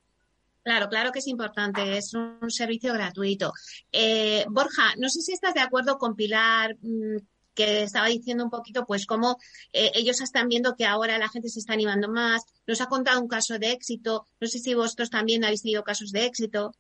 [0.64, 3.54] Claro, claro que es importante, es un servicio gratuito.
[3.90, 7.18] Eh, Borja, no sé si estás de acuerdo con Pilar, mm,
[7.58, 9.38] que estaba diciendo un poquito, pues cómo
[9.74, 12.46] eh, ellos están viendo que ahora la gente se está animando más.
[12.68, 14.28] Nos ha contado un caso de éxito.
[14.40, 16.72] No sé si vosotros también habéis tenido casos de éxito.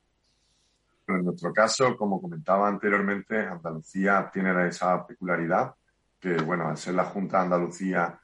[1.08, 5.74] En nuestro caso, como comentaba anteriormente, Andalucía tiene esa peculiaridad
[6.20, 8.20] que, bueno, al ser la Junta de Andalucía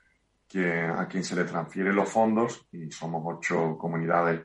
[0.56, 4.42] a quien se le transfieren los fondos, y somos ocho comunidades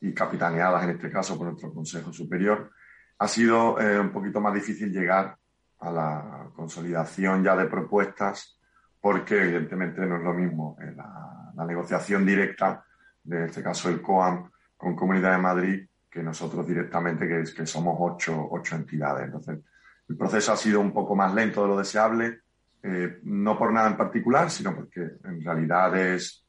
[0.00, 2.70] y capitaneadas en este caso por nuestro Consejo Superior,
[3.18, 5.36] ha sido eh, un poquito más difícil llegar
[5.80, 8.58] a la consolidación ya de propuestas
[9.00, 12.84] porque evidentemente no es lo mismo eh, la, la, negociación directa,
[13.22, 17.96] de este caso el COAM, con Comunidad de Madrid, que nosotros directamente, que, que somos
[18.00, 19.26] ocho, ocho entidades.
[19.26, 19.60] Entonces,
[20.08, 22.40] el proceso ha sido un poco más lento de lo deseable,
[22.82, 26.44] eh, no por nada en particular, sino porque en realidad es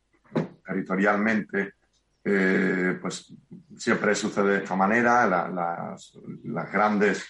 [0.66, 1.74] territorialmente,
[2.24, 3.34] eh, pues
[3.76, 5.26] siempre sucede de esta manera.
[5.28, 7.26] las, grandes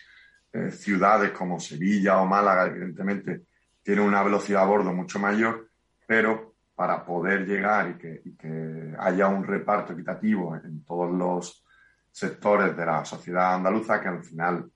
[0.58, 3.44] eh, ciudades como Sevilla o Málaga, evidentemente,
[3.84, 5.70] tienen una velocidad a bordo mucho mayor,
[6.08, 11.64] pero para poder llegar y que, haya un reparto equitativo en todos los
[12.12, 14.72] sectores de la sociedad andaluza, que al final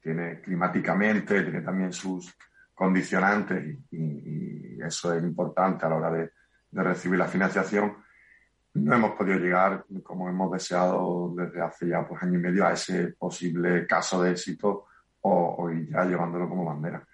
[0.00, 2.32] tiene climáticamente, tiene también sus
[2.74, 6.30] condicionantes y, eso es importante a la hora de,
[6.70, 7.96] recibir la financiación,
[8.74, 12.72] no hemos podido llegar como hemos deseado desde hace ya pues, año y medio a
[12.72, 14.87] ese posible caso de éxito
[15.22, 17.06] o, ya llevándolo como bandera.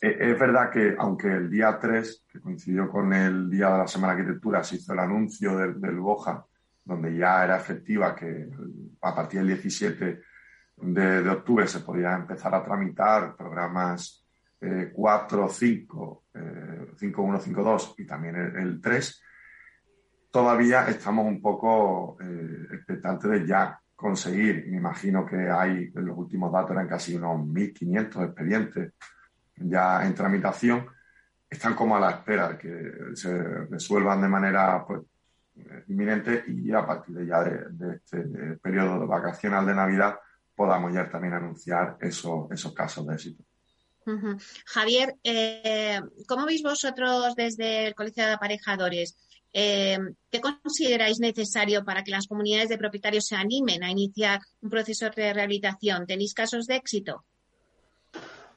[0.00, 3.88] E, es verdad que aunque el día 3, que coincidió con el día de la
[3.88, 6.44] Semana de Arquitectura, se hizo el anuncio del, del BOJA,
[6.84, 8.48] donde ya era efectiva que
[9.00, 10.20] a partir del 17
[10.76, 14.22] de, de octubre se podía empezar a tramitar programas
[14.92, 16.24] 4, 5,
[16.96, 19.22] 5, 1, 5, 2 y también el, 3,
[20.30, 26.18] todavía estamos un poco eh, expectantes de ya conseguir, me imagino que hay, en los
[26.18, 28.92] últimos datos eran casi unos 1.500 expedientes
[29.56, 30.86] ya en tramitación,
[31.48, 33.32] están como a la espera de que se
[33.70, 35.02] resuelvan de manera pues,
[35.88, 38.22] inminente y a partir de ya de, este
[38.62, 40.18] periodo vacacional de Navidad
[40.54, 43.44] podamos ya también anunciar esos, esos casos de éxito.
[44.66, 49.16] Javier, eh, ¿cómo veis vosotros desde el Colegio de Aparejadores?
[49.52, 49.98] Eh,
[50.30, 55.08] ¿Qué consideráis necesario para que las comunidades de propietarios se animen a iniciar un proceso
[55.10, 56.06] de rehabilitación?
[56.06, 57.24] ¿Tenéis casos de éxito?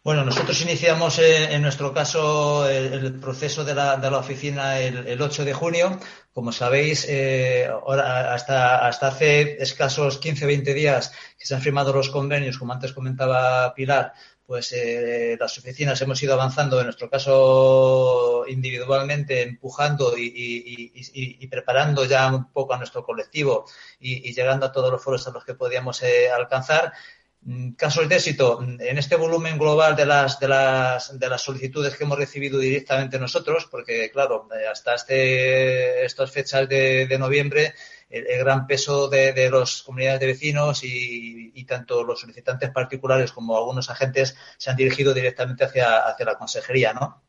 [0.03, 5.19] Bueno, nosotros iniciamos eh, en nuestro caso el, proceso de la, de la oficina el,
[5.19, 5.99] 8 de junio.
[6.31, 12.73] Como sabéis, hasta, hasta hace escasos 15-20 días que se han firmado los convenios, como
[12.73, 14.13] antes comentaba Pilar,
[14.45, 22.27] pues eh, las oficinas hemos ido avanzando, en nuestro caso individualmente, empujando y, preparando ya
[22.27, 23.65] un poco a nuestro colectivo
[23.99, 26.93] y, llegando a todos los foros a los que podíamos eh, alcanzar.
[27.41, 31.41] Mm, casos de éxito, mm, en este volumen global de las, de las, de las
[31.41, 37.73] solicitudes que hemos recibido directamente nosotros, porque claro, eh, hasta este, estas fechas de noviembre
[38.09, 43.57] el, gran peso de, de las comunidades de vecinos y, tanto los solicitantes particulares como
[43.57, 47.23] algunos agentes se han dirigido directamente hacia, hacia la consejería, ¿no?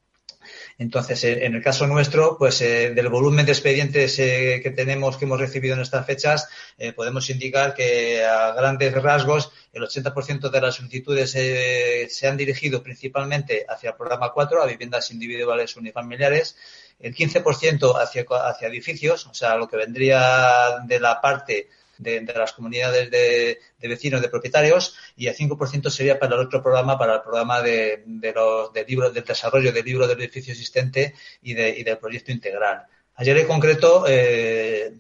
[0.79, 5.25] Entonces, en el caso nuestro, pues eh, del volumen de expedientes eh, que tenemos, que
[5.25, 10.61] hemos recibido en estas fechas, eh, podemos indicar que a grandes rasgos el 80% de
[10.61, 16.57] las solicitudes se han dirigido principalmente hacia el programa 4, a viviendas individuales unifamiliares,
[16.99, 22.53] el 15% hacia, hacia edificios, o sea, lo que vendría de la parte de, las
[22.53, 27.23] comunidades de, vecinos, de propietarios, y el 5% sería para el otro programa, para el
[27.23, 28.05] programa de,
[28.35, 32.87] los de libros, del desarrollo del libro del edificio existente y, y del proyecto integral.
[33.15, 34.95] Ayer en concreto eh,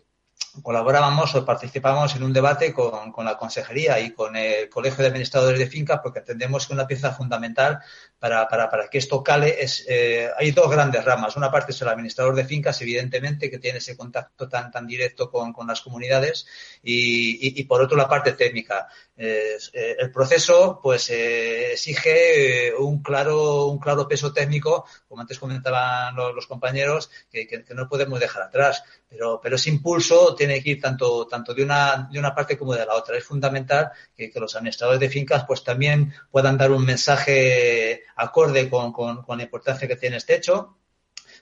[0.62, 5.08] colaborábamos o participábamos en un debate con, con, la consejería y con el Colegio de
[5.08, 7.80] Administradores de Fincas porque entendemos que una pieza fundamental
[8.18, 11.36] para, para, para que esto cale es, eh, hay dos grandes ramas.
[11.36, 15.30] Una parte es el administrador de fincas, evidentemente, que tiene ese contacto tan, tan directo
[15.30, 16.46] con, con las comunidades
[16.82, 18.88] y, y, por otro la parte técnica.
[19.16, 19.56] Eh,
[19.98, 26.46] el proceso pues eh, exige un claro, un claro peso técnico, como antes comentaban los,
[26.46, 28.82] compañeros, que, que, que, no podemos dejar atrás.
[29.08, 32.74] Pero, pero ese impulso tiene que ir tanto, tanto de, una, de una parte como
[32.74, 33.16] de la otra.
[33.16, 38.68] Es fundamental que, que los administradores de fincas pues también puedan dar un mensaje acorde
[38.68, 40.76] con, con, con la importancia que tiene este hecho.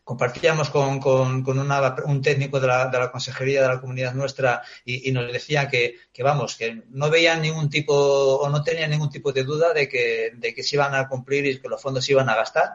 [0.02, 4.62] Compartíamos con, con, con un técnico de la, de la, consejería de la comunidad nuestra
[4.84, 8.90] y, y nos decía que, que, vamos, que no veían ningún tipo o no tenían
[8.90, 11.80] ningún tipo de duda de que, de que se iban a cumplir y que los
[11.80, 12.74] fondos se iban a gastar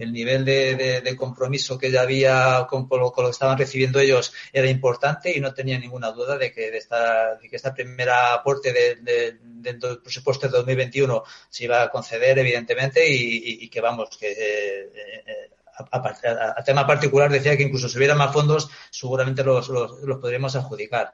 [0.00, 4.68] el nivel de, compromiso que ya había con, con, lo, que estaban recibiendo ellos era
[4.68, 9.38] importante y no tenía ninguna duda de que de esta, de que primera aporte de,
[9.42, 14.32] del presupuesto de 2021 se iba a conceder, evidentemente, y, y, y que vamos, que
[14.32, 14.90] eh,
[15.26, 15.50] eh,
[15.90, 20.18] a, a, tema particular decía que incluso si hubiera más fondos, seguramente los, los, los,
[20.18, 21.12] podríamos adjudicar.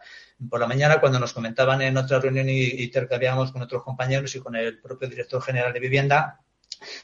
[0.49, 4.41] Por la mañana, cuando nos comentaban en otra reunión y intercambiábamos con otros compañeros y
[4.41, 6.41] con el propio director general de vivienda,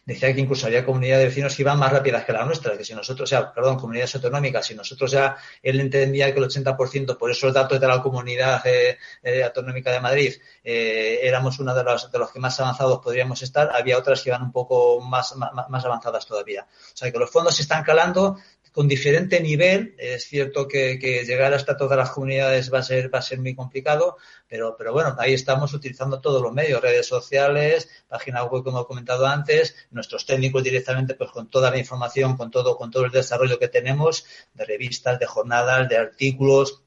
[0.04, 2.84] decía que incluso había comunidades de vecinos que iban más rápidas que la nuestra, que
[2.84, 7.16] si nosotros, o sea, perdón, comunidades autonómicas, si nosotros ya, él entendía que el 80%,
[7.16, 11.84] por esos datos de la comunidad eh, eh, autonómica de Madrid, eh, éramos uno de
[11.84, 15.36] los, de los que más avanzados podríamos estar, había otras que iban un poco más,
[15.36, 16.66] más, más avanzadas todavía.
[16.68, 18.38] O sea, que los fondos se están calando,
[18.72, 19.94] con diferente nivel.
[19.98, 23.38] Es cierto que, que, llegar hasta todas las comunidades va a ser, va a ser
[23.40, 24.16] muy complicado,
[24.48, 28.86] pero, pero bueno, ahí estamos utilizando todos los medios, redes sociales, página web, como he
[28.86, 33.12] comentado antes, nuestros técnicos directamente, pues con toda la información, con todo, con todo el
[33.12, 36.82] desarrollo que tenemos de revistas, de jornadas, de artículos,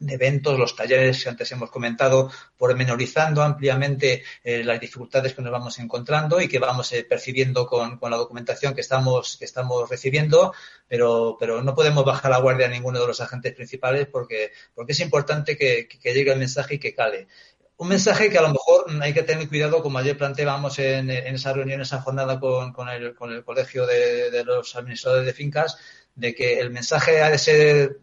[0.00, 5.52] de eventos, los talleres que antes hemos comentado, pormenorizando ampliamente eh, las dificultades que nos
[5.52, 9.88] vamos encontrando y que vamos eh, percibiendo con, con, la documentación que estamos, que estamos
[9.88, 10.54] recibiendo,
[10.88, 14.92] pero, pero no podemos bajar la guardia a ninguno de los agentes principales porque, porque
[14.92, 17.28] es importante que, que llegue el mensaje y que cale.
[17.76, 21.34] Un mensaje que a lo mejor hay que tener cuidado, como ayer planteábamos en, en
[21.34, 25.78] esa reunión, esa jornada con, con, el, Colegio de, de los Administradores de Fincas,
[26.14, 27.98] de que el mensaje ha de ser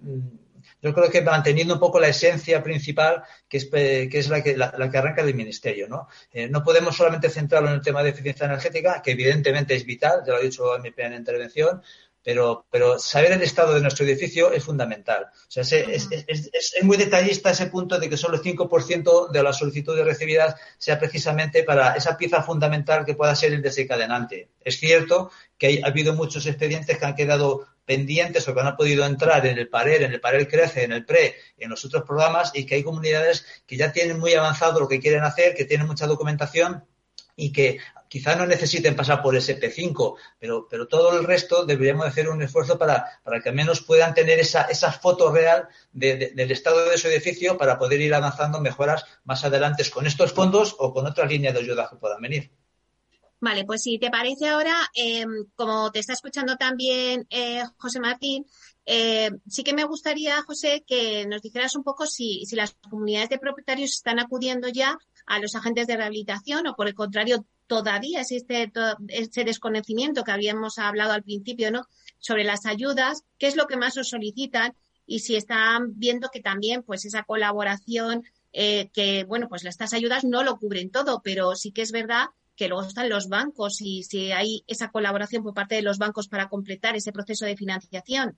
[0.82, 4.56] yo creo que manteniendo un poco la esencia principal, que es, que es la, que,
[4.56, 5.88] la, la, que arranca del Ministerio.
[5.88, 6.08] ¿no?
[6.32, 10.22] Eh, no podemos solamente centrarlo en el tema de eficiencia energética, que evidentemente es vital,
[10.26, 11.82] ya lo he dicho en mi primera intervención,
[12.28, 15.28] pero, pero saber el estado de nuestro edificio es fundamental.
[15.32, 19.32] O sea, es, es, es, es, muy detallista ese punto de que solo el 5%
[19.32, 24.50] de las solicitudes recibidas sea precisamente para esa pieza fundamental que pueda ser el desencadenante.
[24.60, 28.76] Es cierto que hay, ha habido muchos expedientes que han quedado pendientes o que han
[28.76, 32.04] podido entrar en el PARER, en el PARER Crece, en el PRE, en los otros
[32.04, 35.64] programas y que hay comunidades que ya tienen muy avanzado lo que quieren hacer, que
[35.64, 36.84] tienen mucha documentación
[37.38, 37.80] y que
[38.10, 42.42] quizá no necesiten pasar por ese P5, pero, pero todo el resto deberíamos hacer un
[42.42, 46.52] esfuerzo para, para que al menos puedan tener esa, esa foto real de, de, del
[46.52, 50.94] estado de su edificio para poder ir avanzando mejoras más adelante con estos fondos o
[50.94, 52.52] con otras líneas de ayuda que puedan venir.
[53.40, 55.26] Vale, pues si te parece ahora, eh,
[55.56, 58.48] como te está escuchando también eh, José Martín,
[58.86, 63.30] eh, sí que me gustaría, José, que nos dijeras un poco si, si las comunidades
[63.30, 68.22] de propietarios están acudiendo ya a los agentes de rehabilitación o por el contrario todavía
[68.22, 71.86] existe todo ese desconocimiento que habíamos hablado al principio, ¿no?
[72.18, 74.74] Sobre las ayudas, qué es lo que más os solicitan
[75.06, 80.24] y si están viendo que también, pues, esa colaboración, eh, que, bueno, pues estas ayudas
[80.24, 82.28] no lo cubren todo, pero sí que es verdad
[82.58, 86.28] que luego están los bancos y si hay esa colaboración por parte de los bancos
[86.28, 88.38] para completar ese proceso de financiación.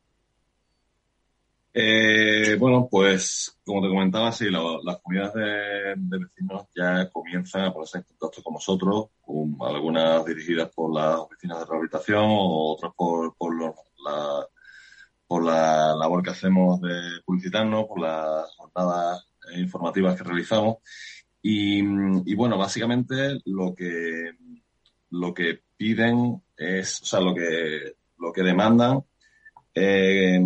[1.73, 7.73] Eh, bueno, pues como te comentaba, sí, lo, las comunidades de, vecinos ya comienzan a
[7.73, 13.35] ponerse en contacto con nosotros, con algunas dirigidas por las oficinas de rehabilitación, otras por,
[13.37, 14.47] por, los, la,
[15.27, 20.77] por la labor que hacemos de publicitarnos, por las jornadas informativas que realizamos.
[21.41, 24.31] Y, y bueno, básicamente lo que,
[25.11, 29.03] lo que piden es, o sea, lo que, lo que demandan
[29.73, 30.41] eh,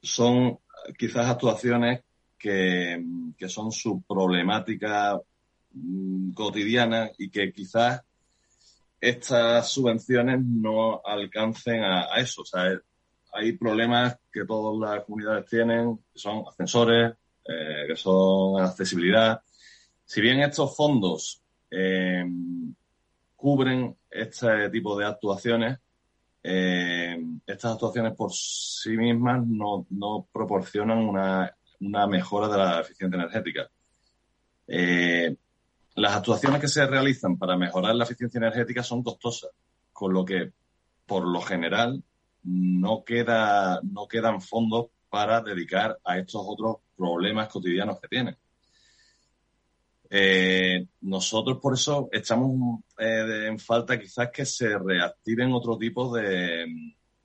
[0.00, 0.58] son
[0.96, 2.02] quizás actuaciones
[2.38, 3.02] que,
[3.36, 5.20] que son su problemática
[5.72, 8.02] mmm, cotidiana y que quizás
[9.00, 12.42] estas subvenciones no alcancen a, a, eso.
[12.42, 12.80] O sea,
[13.32, 17.14] hay problemas que todas las comunidades tienen, que son ascensores,
[17.44, 19.40] eh, que son accesibilidad.
[20.12, 21.40] Si bien estos fondos
[21.70, 22.22] eh,
[23.34, 25.78] cubren este tipo de actuaciones,
[26.42, 31.56] eh, estas actuaciones por sí mismas no, proporcionan una,
[32.08, 33.70] mejora de la eficiencia energética.
[34.66, 35.34] Eh,
[35.94, 39.52] las actuaciones que se realizan para mejorar la eficiencia energética son costosas,
[39.94, 40.52] con lo que,
[41.06, 42.04] por lo general,
[42.42, 48.36] no quedan fondos para dedicar a estos otros problemas cotidianos que tienen.
[50.14, 56.66] Eh, nosotros por eso echamos eh, en falta quizás que se reactiven otro tipo de,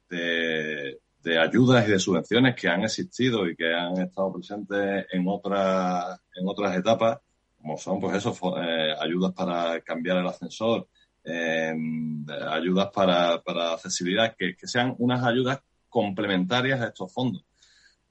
[0.10, 6.18] de, ayudas y de subvenciones que han existido y que han estado presentes en otras,
[6.34, 7.20] en otras etapas,
[7.58, 10.88] como son pues eso, eh, ayudas para cambiar el ascensor,
[11.26, 15.60] ayudas para, para accesibilidad, que, sean unas ayudas
[15.90, 17.44] complementarias a estos fondos.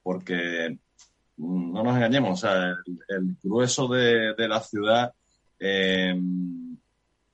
[0.03, 0.77] Porque
[1.37, 2.75] no nos engañemos, o sea,
[3.09, 5.13] el, grueso de, la ciudad
[5.59, 6.77] em,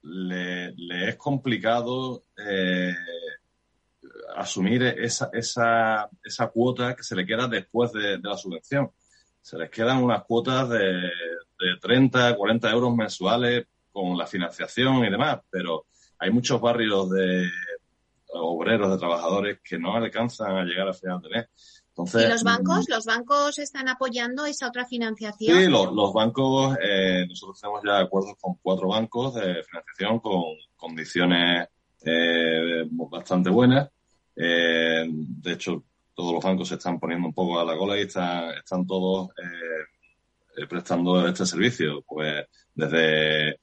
[0.02, 2.94] le, es complicado eh,
[4.36, 8.92] asumir esa, esa, esa, cuota que se le queda después de, la subvención.
[9.42, 15.10] Se les quedan unas cuotas de, de 30, 40 euros mensuales con la financiación y
[15.10, 15.86] demás, pero
[16.20, 17.50] hay muchos barrios de
[18.34, 21.83] obreros, de trabajadores que no alcanzan a llegar a final de mes.
[21.96, 22.90] Entonces, ¿Y los bancos?
[22.90, 25.60] Mm, ¿Los bancos están apoyando esa otra financiación?
[25.60, 30.42] Sí, los, bancos, eh, nosotros tenemos ya acuerdos con cuatro bancos de financiación con
[30.76, 31.68] condiciones
[32.04, 33.92] eh, bastante buenas.
[34.36, 35.84] Eh, de hecho,
[36.16, 39.30] todos los bancos se están poniendo un poco a la cola y están, están todos
[40.68, 42.04] prestando este servicio.
[42.08, 43.60] Pues desde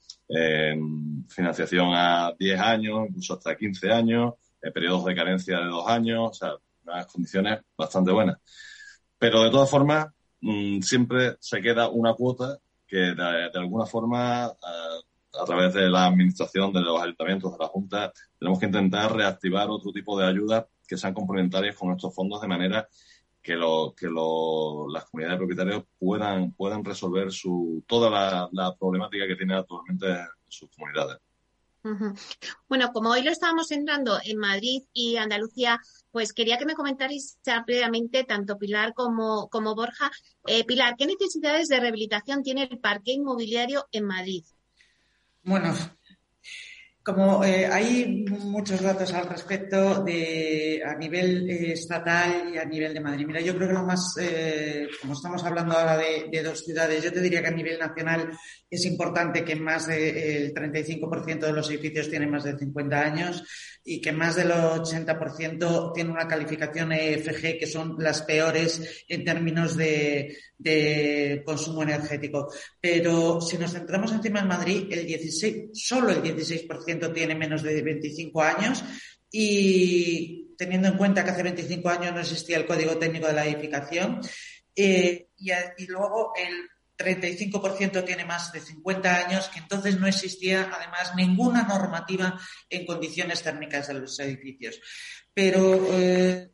[1.27, 4.35] financiación a 10 años, incluso hasta 15 años,
[4.73, 6.53] periodos de carencia de dos años, o sea,
[6.83, 8.37] unas condiciones bastante buenas.
[9.17, 10.07] Pero de todas formas,
[10.41, 12.57] mm, siempre se queda una cuota
[12.87, 18.11] que de, alguna forma, a, través de la administración, de los ayuntamientos, de la Junta,
[18.37, 22.49] tenemos que intentar reactivar otro tipo de ayudas que sean complementarias con estos fondos de
[22.49, 22.87] manera
[23.41, 28.75] que, lo, que lo, las comunidades de propietarios puedan, puedan resolver su, toda la, la
[28.75, 31.17] problemática que tienen actualmente en sus comunidades.
[32.67, 35.79] Bueno, como hoy lo estábamos centrando en Madrid y Andalucía,
[36.11, 40.11] pues quería que me comentarais previamente tanto Pilar como, como Borja.
[40.45, 44.43] Eh, Pilar, ¿qué necesidades de rehabilitación tiene el parque inmobiliario en Madrid?
[45.43, 45.73] Bueno,
[47.03, 52.93] como eh, hay muchos datos al respecto de, a nivel eh, estatal y a nivel
[52.93, 53.25] de Madrid.
[53.25, 57.03] Mira, yo creo que lo más, eh, como estamos hablando ahora de, de, dos ciudades,
[57.03, 58.29] yo te diría que a nivel nacional
[58.69, 63.43] es importante que más del 35% de los edificios tienen más de 50 años
[63.83, 69.75] y que más del 80% tiene una calificación EFG que son las peores en términos
[69.75, 72.47] de, de consumo energético.
[72.79, 77.81] Pero si nos centramos encima en Madrid, el 16, solo el 16% tiene menos de
[77.81, 78.83] 25 años
[79.31, 83.45] y teniendo en cuenta que hace 25 años no existía el código técnico de la
[83.45, 84.21] edificación
[84.75, 91.13] eh, y, luego el 35% tiene más de 50 años, que entonces no existía además
[91.15, 92.39] ninguna normativa
[92.69, 94.79] en condiciones térmicas de los edificios.
[95.33, 96.51] Pero eh,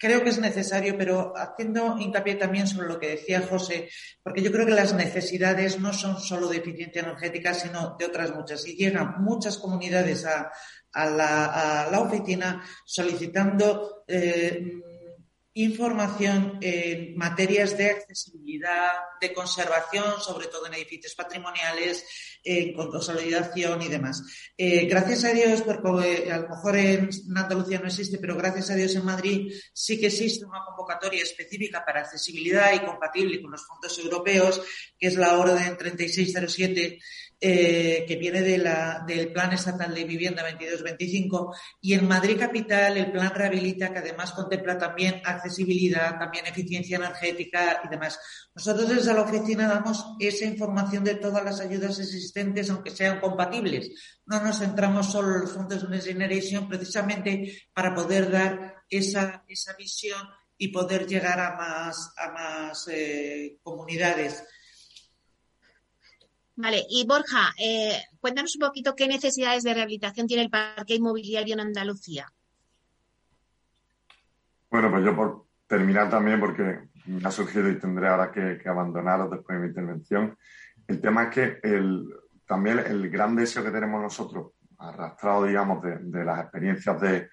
[0.00, 3.90] creo que es necesario, pero haciendo hincapié también sobre lo que decía José,
[4.22, 8.34] porque yo creo que las necesidades no son solo de eficiencia energética, sino de otras
[8.34, 8.66] muchas.
[8.66, 10.50] Y llegan muchas comunidades a,
[10.94, 14.80] la, oficina solicitando eh,
[15.62, 22.04] información en materias de accesibilidad, de conservación, sobre todo en edificios patrimoniales,
[22.42, 24.22] en consolidación y demás.
[24.56, 28.70] Eh, gracias a Dios, porque eh, a lo mejor en Andalucía no existe, pero gracias
[28.70, 33.50] a Dios en Madrid sí que existe una convocatoria específica para accesibilidad y compatible con
[33.50, 34.62] los fondos europeos,
[34.98, 36.98] que es la orden 3607
[37.42, 42.98] eh, que viene de la, del Plan Estatal de Vivienda 22-25 y en Madrid Capital
[42.98, 48.20] el Plan Rehabilita, que además contempla también accesibilidad, también eficiencia energética y demás.
[48.54, 53.90] Nosotros desde la oficina damos esa información de todas las ayudas existentes, aunque sean compatibles.
[54.26, 59.44] No nos centramos solo en los fondos de Next Generation precisamente para poder dar esa,
[59.48, 60.28] esa visión
[60.58, 64.44] y poder llegar a más, a más eh, comunidades.
[66.62, 71.54] Vale, y Borja, eh, cuéntanos un poquito qué necesidades de rehabilitación tiene el parque inmobiliario
[71.54, 72.30] en Andalucía.
[74.70, 79.30] Bueno, pues yo por terminar también, porque me ha surgido y tendré ahora que, abandonaros
[79.30, 80.36] después de mi intervención,
[80.86, 82.06] el tema es que el,
[82.46, 87.30] también el gran deseo que tenemos nosotros, arrastrado, digamos, de, las experiencias de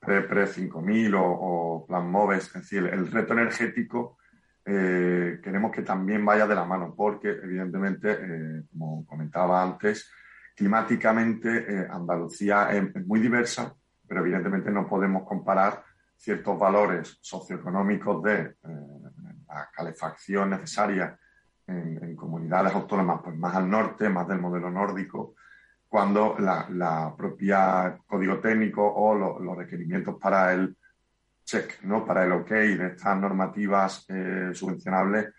[0.00, 4.18] Pre-Pre 5000 o, o Plan MOVES, es decir, el reto energético
[4.66, 10.10] eh, queremos que también vaya de la mano, porque evidentemente, eh, como comentaba antes,
[10.56, 13.74] climáticamente eh, Andalucía es, muy diversa,
[14.08, 15.82] pero evidentemente no podemos comparar
[16.16, 18.54] ciertos valores socioeconómicos de
[19.48, 21.18] la calefacción necesaria
[21.66, 25.34] en, comunidades autónomas pues más al norte, más del modelo nórdico,
[25.88, 30.76] cuando la, propia código técnico o los requerimientos para el
[31.44, 32.04] check, ¿no?
[32.04, 35.32] Para el OK de estas normativas eh, subvencionables,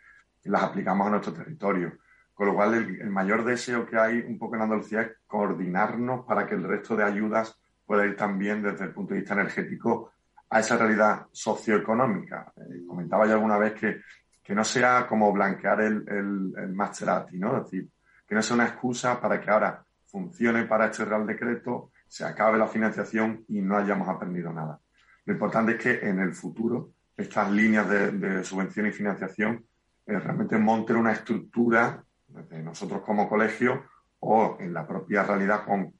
[0.43, 1.97] las aplicamos a nuestro territorio.
[2.34, 6.45] Con lo cual, el, mayor deseo que hay un poco en Andalucía es coordinarnos para
[6.45, 10.12] que el resto de ayudas pueda ir también desde el punto de vista energético
[10.49, 12.51] a esa realidad socioeconómica.
[12.58, 14.01] Eh, comentaba yo alguna vez que,
[14.43, 17.58] que no sea como blanquear el, el, el Maserati, ¿no?
[17.58, 17.89] Es decir,
[18.28, 22.58] que no sea una excusa para que ahora funcione para este Real Decreto, se acabe
[22.58, 24.80] la financiación y no hayamos aprendido nada.
[25.26, 29.65] Lo importante es que en el futuro estas líneas de, subvención y financiación
[30.05, 33.86] eh, realmente monten una estructura de nosotros como colegio
[34.19, 35.93] o en la propia realidad con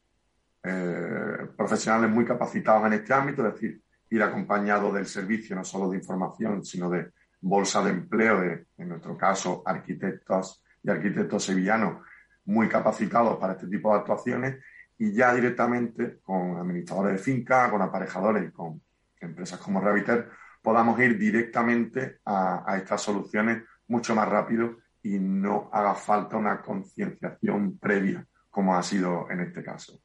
[0.63, 5.89] eh, profesionales muy capacitados en este ámbito, es decir, ir acompañado del servicio no solo
[5.89, 7.11] de información, sino de
[7.41, 12.03] bolsa de empleo, de, en nuestro caso, arquitectos y arquitectos sevillanos
[12.45, 14.63] muy capacitados para este tipo de actuaciones
[14.97, 18.82] y ya directamente con administradores de finca, con aparejadores y con
[19.26, 20.30] empresas como Reviter
[20.61, 27.78] podamos ir directamente a, estas soluciones mucho más rápido y no haga falta una concienciación
[27.78, 29.99] previa como ha sido en este caso.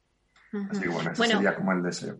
[0.69, 2.19] Así que bueno, ese sería como el deseo.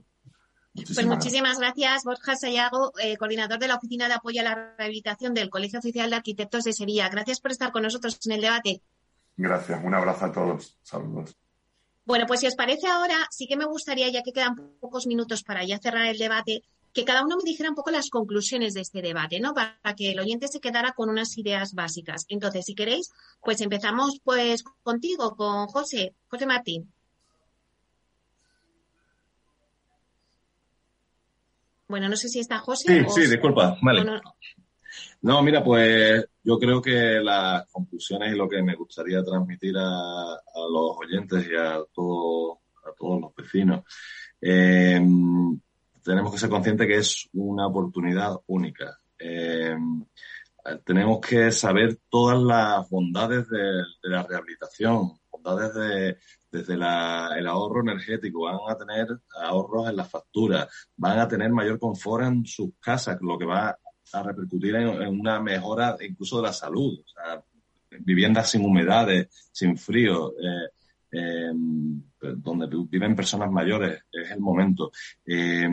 [0.74, 5.34] pues muchísimas gracias, Borja Sayago, eh, coordinador de la Oficina de Apoyo a la Rehabilitación
[5.34, 7.10] del Colegio Oficial de Arquitectos de Sevilla.
[7.10, 8.82] Gracias por estar con nosotros en el debate.
[9.38, 10.80] Gracias, un abrazo a todos.
[10.82, 11.38] Saludos.
[12.06, 15.43] Bueno, pues si os parece ahora, sí que me gustaría, ya que quedan pocos minutos
[15.43, 16.64] para ya cerrar el debate,
[16.94, 19.54] que cada uno me dijera un poco las conclusiones de este debate, ¿no?
[19.54, 22.26] Para que el oyente se quedara con unas ideas básicas.
[22.28, 23.10] Entonces, si queréis,
[23.42, 26.92] pues empezamos pues contigo, con José, José Martín.
[31.88, 33.06] Bueno, no sé si está José.
[33.06, 34.22] Sí, sí, disculpa, vale.
[35.22, 40.38] No, mira, pues yo creo que las conclusiones y lo que me gustaría transmitir a,
[40.70, 43.84] los oyentes y a, todo, a todos los vecinos,
[44.42, 45.00] eh,
[46.04, 48.99] tenemos que ser conscientes que es una oportunidad única.
[49.18, 49.76] Eh,
[50.84, 56.18] tenemos que saber todas las bondades de, la rehabilitación, bondades de,
[56.52, 59.08] desde el ahorro energético, van a tener
[59.41, 63.78] ahorros en las facturas, van a tener mayor confort en sus casas, lo que va
[64.14, 66.99] a repercutir en, una mejora incluso de la salud.
[67.99, 70.70] Viviendas sin humedades, sin frío, eh,
[71.12, 74.91] eh, donde viven personas mayores, es el momento.
[75.26, 75.68] Eh,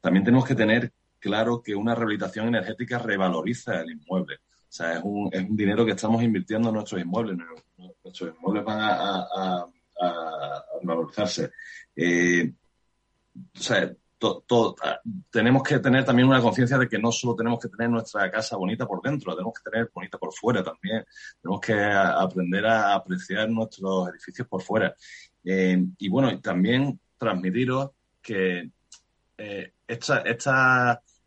[0.00, 4.36] también tenemos que tener claro que una rehabilitación energética revaloriza el inmueble.
[4.36, 7.38] O sea, es un, es un dinero que estamos invirtiendo en nuestros inmuebles.
[8.02, 9.66] Nuestros inmuebles van a,
[10.82, 11.46] valorizarse.
[11.46, 13.94] o sea,
[15.30, 18.56] Tenemos que tener también una conciencia de que no solo tenemos que tener nuestra casa
[18.56, 21.04] bonita por dentro, la tenemos que tener bonita por fuera también.
[21.40, 24.94] Tenemos que aprender a apreciar nuestros edificios por fuera.
[25.44, 28.70] Eh, y bueno, también transmitiros que
[29.38, 30.22] eh, esta,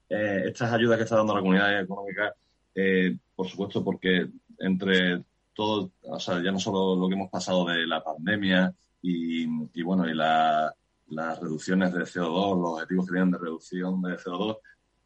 [0.09, 2.33] eh, estas ayudas que está dando la comunidad económica,
[3.35, 4.27] por supuesto, porque
[4.59, 5.23] entre
[5.53, 9.43] todo, o sea, ya no solo lo que hemos pasado de la pandemia y,
[9.73, 10.73] y bueno, y la
[11.07, 14.57] las reducciones de CO2, los objetivos que tienen de reducción de CO2,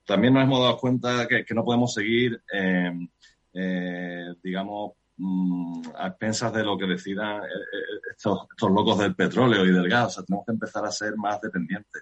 [0.10, 2.91] también nos hemos dado cuenta que, no podemos seguir, eh,
[3.54, 9.72] eh, digamos, mm, a expensas de lo que decidan eh, estos, locos del petróleo y
[9.72, 10.08] del gas.
[10.08, 12.02] O sea, tenemos que empezar a ser más dependientes.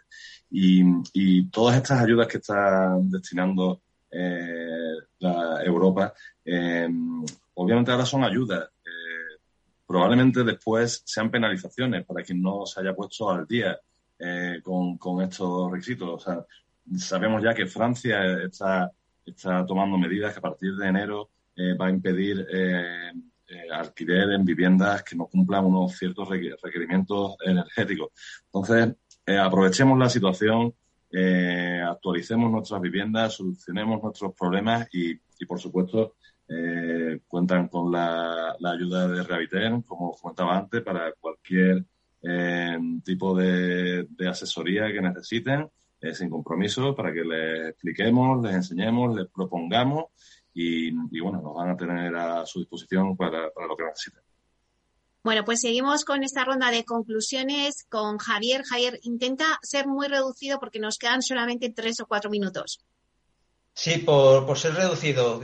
[0.49, 3.81] Y, todas estas ayudas que está destinando
[5.19, 6.13] la Europa,
[7.55, 8.69] obviamente ahora son ayudas.
[9.87, 13.79] Probablemente después sean penalizaciones para quien no se haya puesto al día
[14.19, 16.09] eh, con, estos requisitos.
[16.09, 16.45] O sea,
[16.97, 18.91] sabemos ya que Francia está,
[19.65, 23.11] tomando medidas que a partir de enero eh, va a impedir eh,
[23.71, 28.09] alquiler en viviendas que no cumplan unos ciertos requerimientos energéticos.
[28.45, 28.93] Entonces,
[29.39, 30.73] aprovechemos la situación,
[31.87, 36.15] actualicemos nuestras viviendas, solucionemos nuestros problemas y por supuesto,
[37.27, 41.85] cuentan con la, ayuda de Rehabiter, como comentaba antes, para cualquier
[42.21, 45.69] eh, tipo de, asesoría que necesiten,
[46.01, 50.05] eh, sin compromiso, para que les expliquemos, les enseñemos, les propongamos
[50.53, 54.21] y, bueno, nos van a tener a su disposición para lo que necesiten.
[55.23, 58.63] Bueno, pues seguimos con esta ronda de conclusiones con Javier.
[58.63, 62.79] Javier, intenta ser muy reducido porque nos quedan solamente tres o cuatro minutos.
[63.79, 65.39] Sí, por, ser reducido.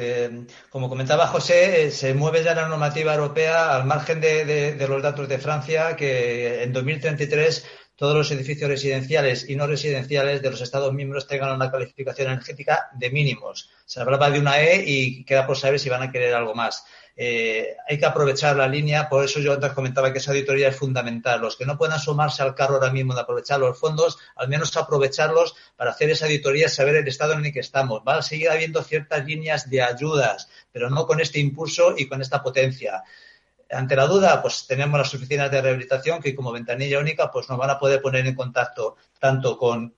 [0.71, 5.29] como comentaba José, eh, se mueve ya la normativa europea al margen de, los datos
[5.29, 7.63] de Francia, que en 2033
[7.95, 12.89] todos los edificios residenciales y no residenciales de los Estados miembros tengan una calificación energética
[12.93, 13.69] de mínimos.
[13.85, 16.85] Se hablaba de una E y queda por saber si van a querer algo más.
[17.15, 20.75] Eh, hay que aprovechar la línea, por eso yo antes comentaba que esa auditoría es
[20.75, 21.41] fundamental.
[21.41, 24.75] Los que no puedan sumarse al carro ahora mismo de aprovechar los fondos, al menos
[24.75, 28.01] aprovecharlos para hacer esa auditoría saber el estado en el que estamos.
[28.07, 32.21] Va a seguir habiendo ciertas líneas de ayudas, pero no con este impulso y con
[32.21, 33.03] esta potencia.
[33.69, 37.57] Ante la duda, pues tenemos las oficinas de rehabilitación que como ventanilla única pues nos
[37.57, 39.95] van a poder poner en contacto tanto con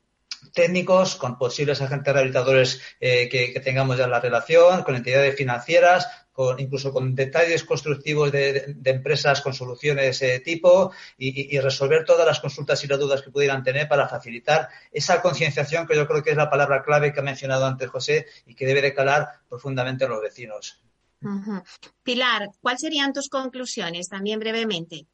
[0.54, 6.08] técnicos, con posibles agentes rehabilitadores eh, que, tengamos ya en la relación, con entidades financieras,
[6.36, 12.42] con, incluso con detalles constructivos de, empresas con soluciones de tipo y, resolver todas las
[12.42, 16.32] consultas y las dudas que pudieran tener para facilitar esa concienciación que yo creo que
[16.32, 20.04] es la palabra clave que ha mencionado antes José y que debe de calar profundamente
[20.04, 20.82] en los vecinos.
[22.04, 25.08] Pilar, ¿cuáles serían tus conclusiones también brevemente?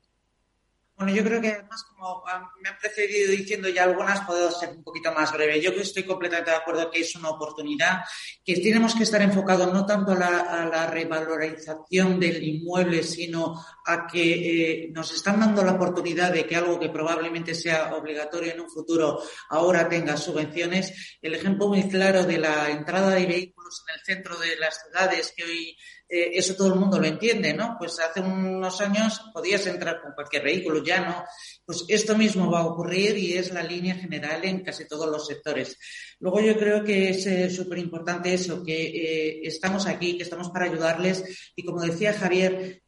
[1.01, 2.23] Bueno, yo creo que además, como
[2.61, 5.59] me han precedido diciendo ya algunas, puedo ser un poquito más breve.
[5.59, 8.03] Yo estoy completamente de acuerdo que es una oportunidad,
[8.45, 14.83] que tenemos que estar enfocados no tanto a la, revalorización del inmueble, sino a que
[14.83, 18.69] eh, nos están dando la oportunidad de que algo que probablemente sea obligatorio en un
[18.69, 21.17] futuro ahora tenga subvenciones.
[21.19, 25.33] El ejemplo muy claro de la entrada de vehículos en el centro de las ciudades,
[25.35, 25.75] que hoy
[26.13, 27.77] eh, eso todo el mundo lo entiende, ¿no?
[27.79, 31.23] Pues hace unos años podías entrar con cualquier vehículo, ya no.
[31.65, 35.25] Pues esto mismo va a ocurrir y es la línea general en casi todos los
[35.25, 35.77] sectores.
[36.19, 40.49] Luego yo creo que es eh, súper importante eso, que eh, estamos aquí, que estamos
[40.49, 41.23] para ayudarles
[41.55, 42.83] y como decía Javier,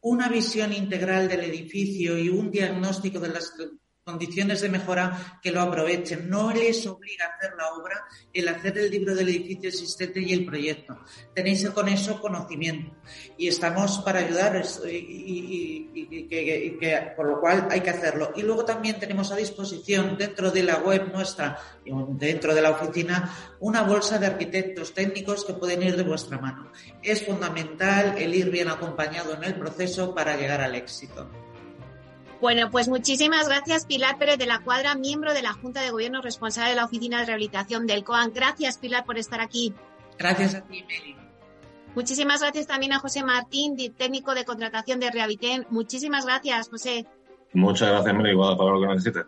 [0.00, 3.52] una visión integral del edificio y un diagnóstico de las
[4.04, 6.28] condiciones de mejora que lo aprovechen.
[6.28, 10.32] No les obliga a hacer la obra el hacer el libro del edificio existente y
[10.32, 10.98] el proyecto.
[11.34, 12.96] Tenéis con eso conocimiento
[13.38, 18.32] y estamos para ayudar y, que, por lo cual hay que hacerlo.
[18.34, 23.32] Y luego también tenemos a disposición dentro de la web nuestra, dentro de la oficina,
[23.60, 26.72] una bolsa de arquitectos técnicos que pueden ir de vuestra mano.
[27.02, 31.41] Es fundamental el ir bien acompañado en el proceso para llegar al éxito.
[32.42, 36.20] Bueno, pues muchísimas gracias Pilar Pérez de la Cuadra, miembro de la Junta de Gobierno
[36.20, 38.32] responsable de la Oficina de Rehabilitación del COAN.
[38.34, 39.72] Gracias Pilar por estar aquí.
[40.18, 41.14] Gracias a ti, Meli.
[41.94, 45.68] Muchísimas gracias también a José Martín, técnico de contratación de Rehabiten.
[45.70, 47.06] Muchísimas gracias, José.
[47.52, 49.24] Muchas gracias, Meli, para lo que necesites.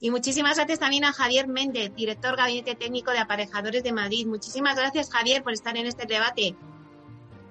[0.00, 4.26] Y muchísimas gracias también a Javier Méndez, director Gabinete Técnico de Aparejadores de Madrid.
[4.26, 6.56] Muchísimas gracias, Javier, por estar en este debate.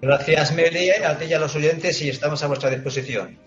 [0.02, 3.38] Gracias, Meli, a ti y a los oyentes y estamos a vuestra disposición.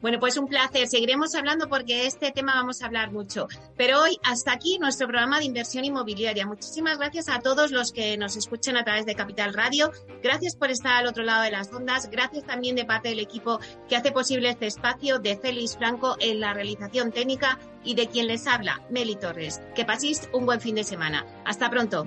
[0.00, 0.88] Bueno, pues un placer.
[0.88, 3.48] Seguiremos hablando porque este tema vamos a hablar mucho.
[3.76, 6.46] Pero hoy, hasta aquí nuestro programa de inversión inmobiliaria.
[6.46, 9.92] Muchísimas gracias a todos los que nos escuchan a través de Capital Radio.
[10.22, 12.10] Gracias por estar al otro lado de las ondas.
[12.10, 16.40] Gracias también de parte del equipo que hace posible este espacio de Félix Franco en
[16.40, 19.60] la realización técnica y de quien les habla, Meli Torres.
[19.74, 21.26] Que paséis un buen fin de semana.
[21.44, 22.06] Hasta pronto.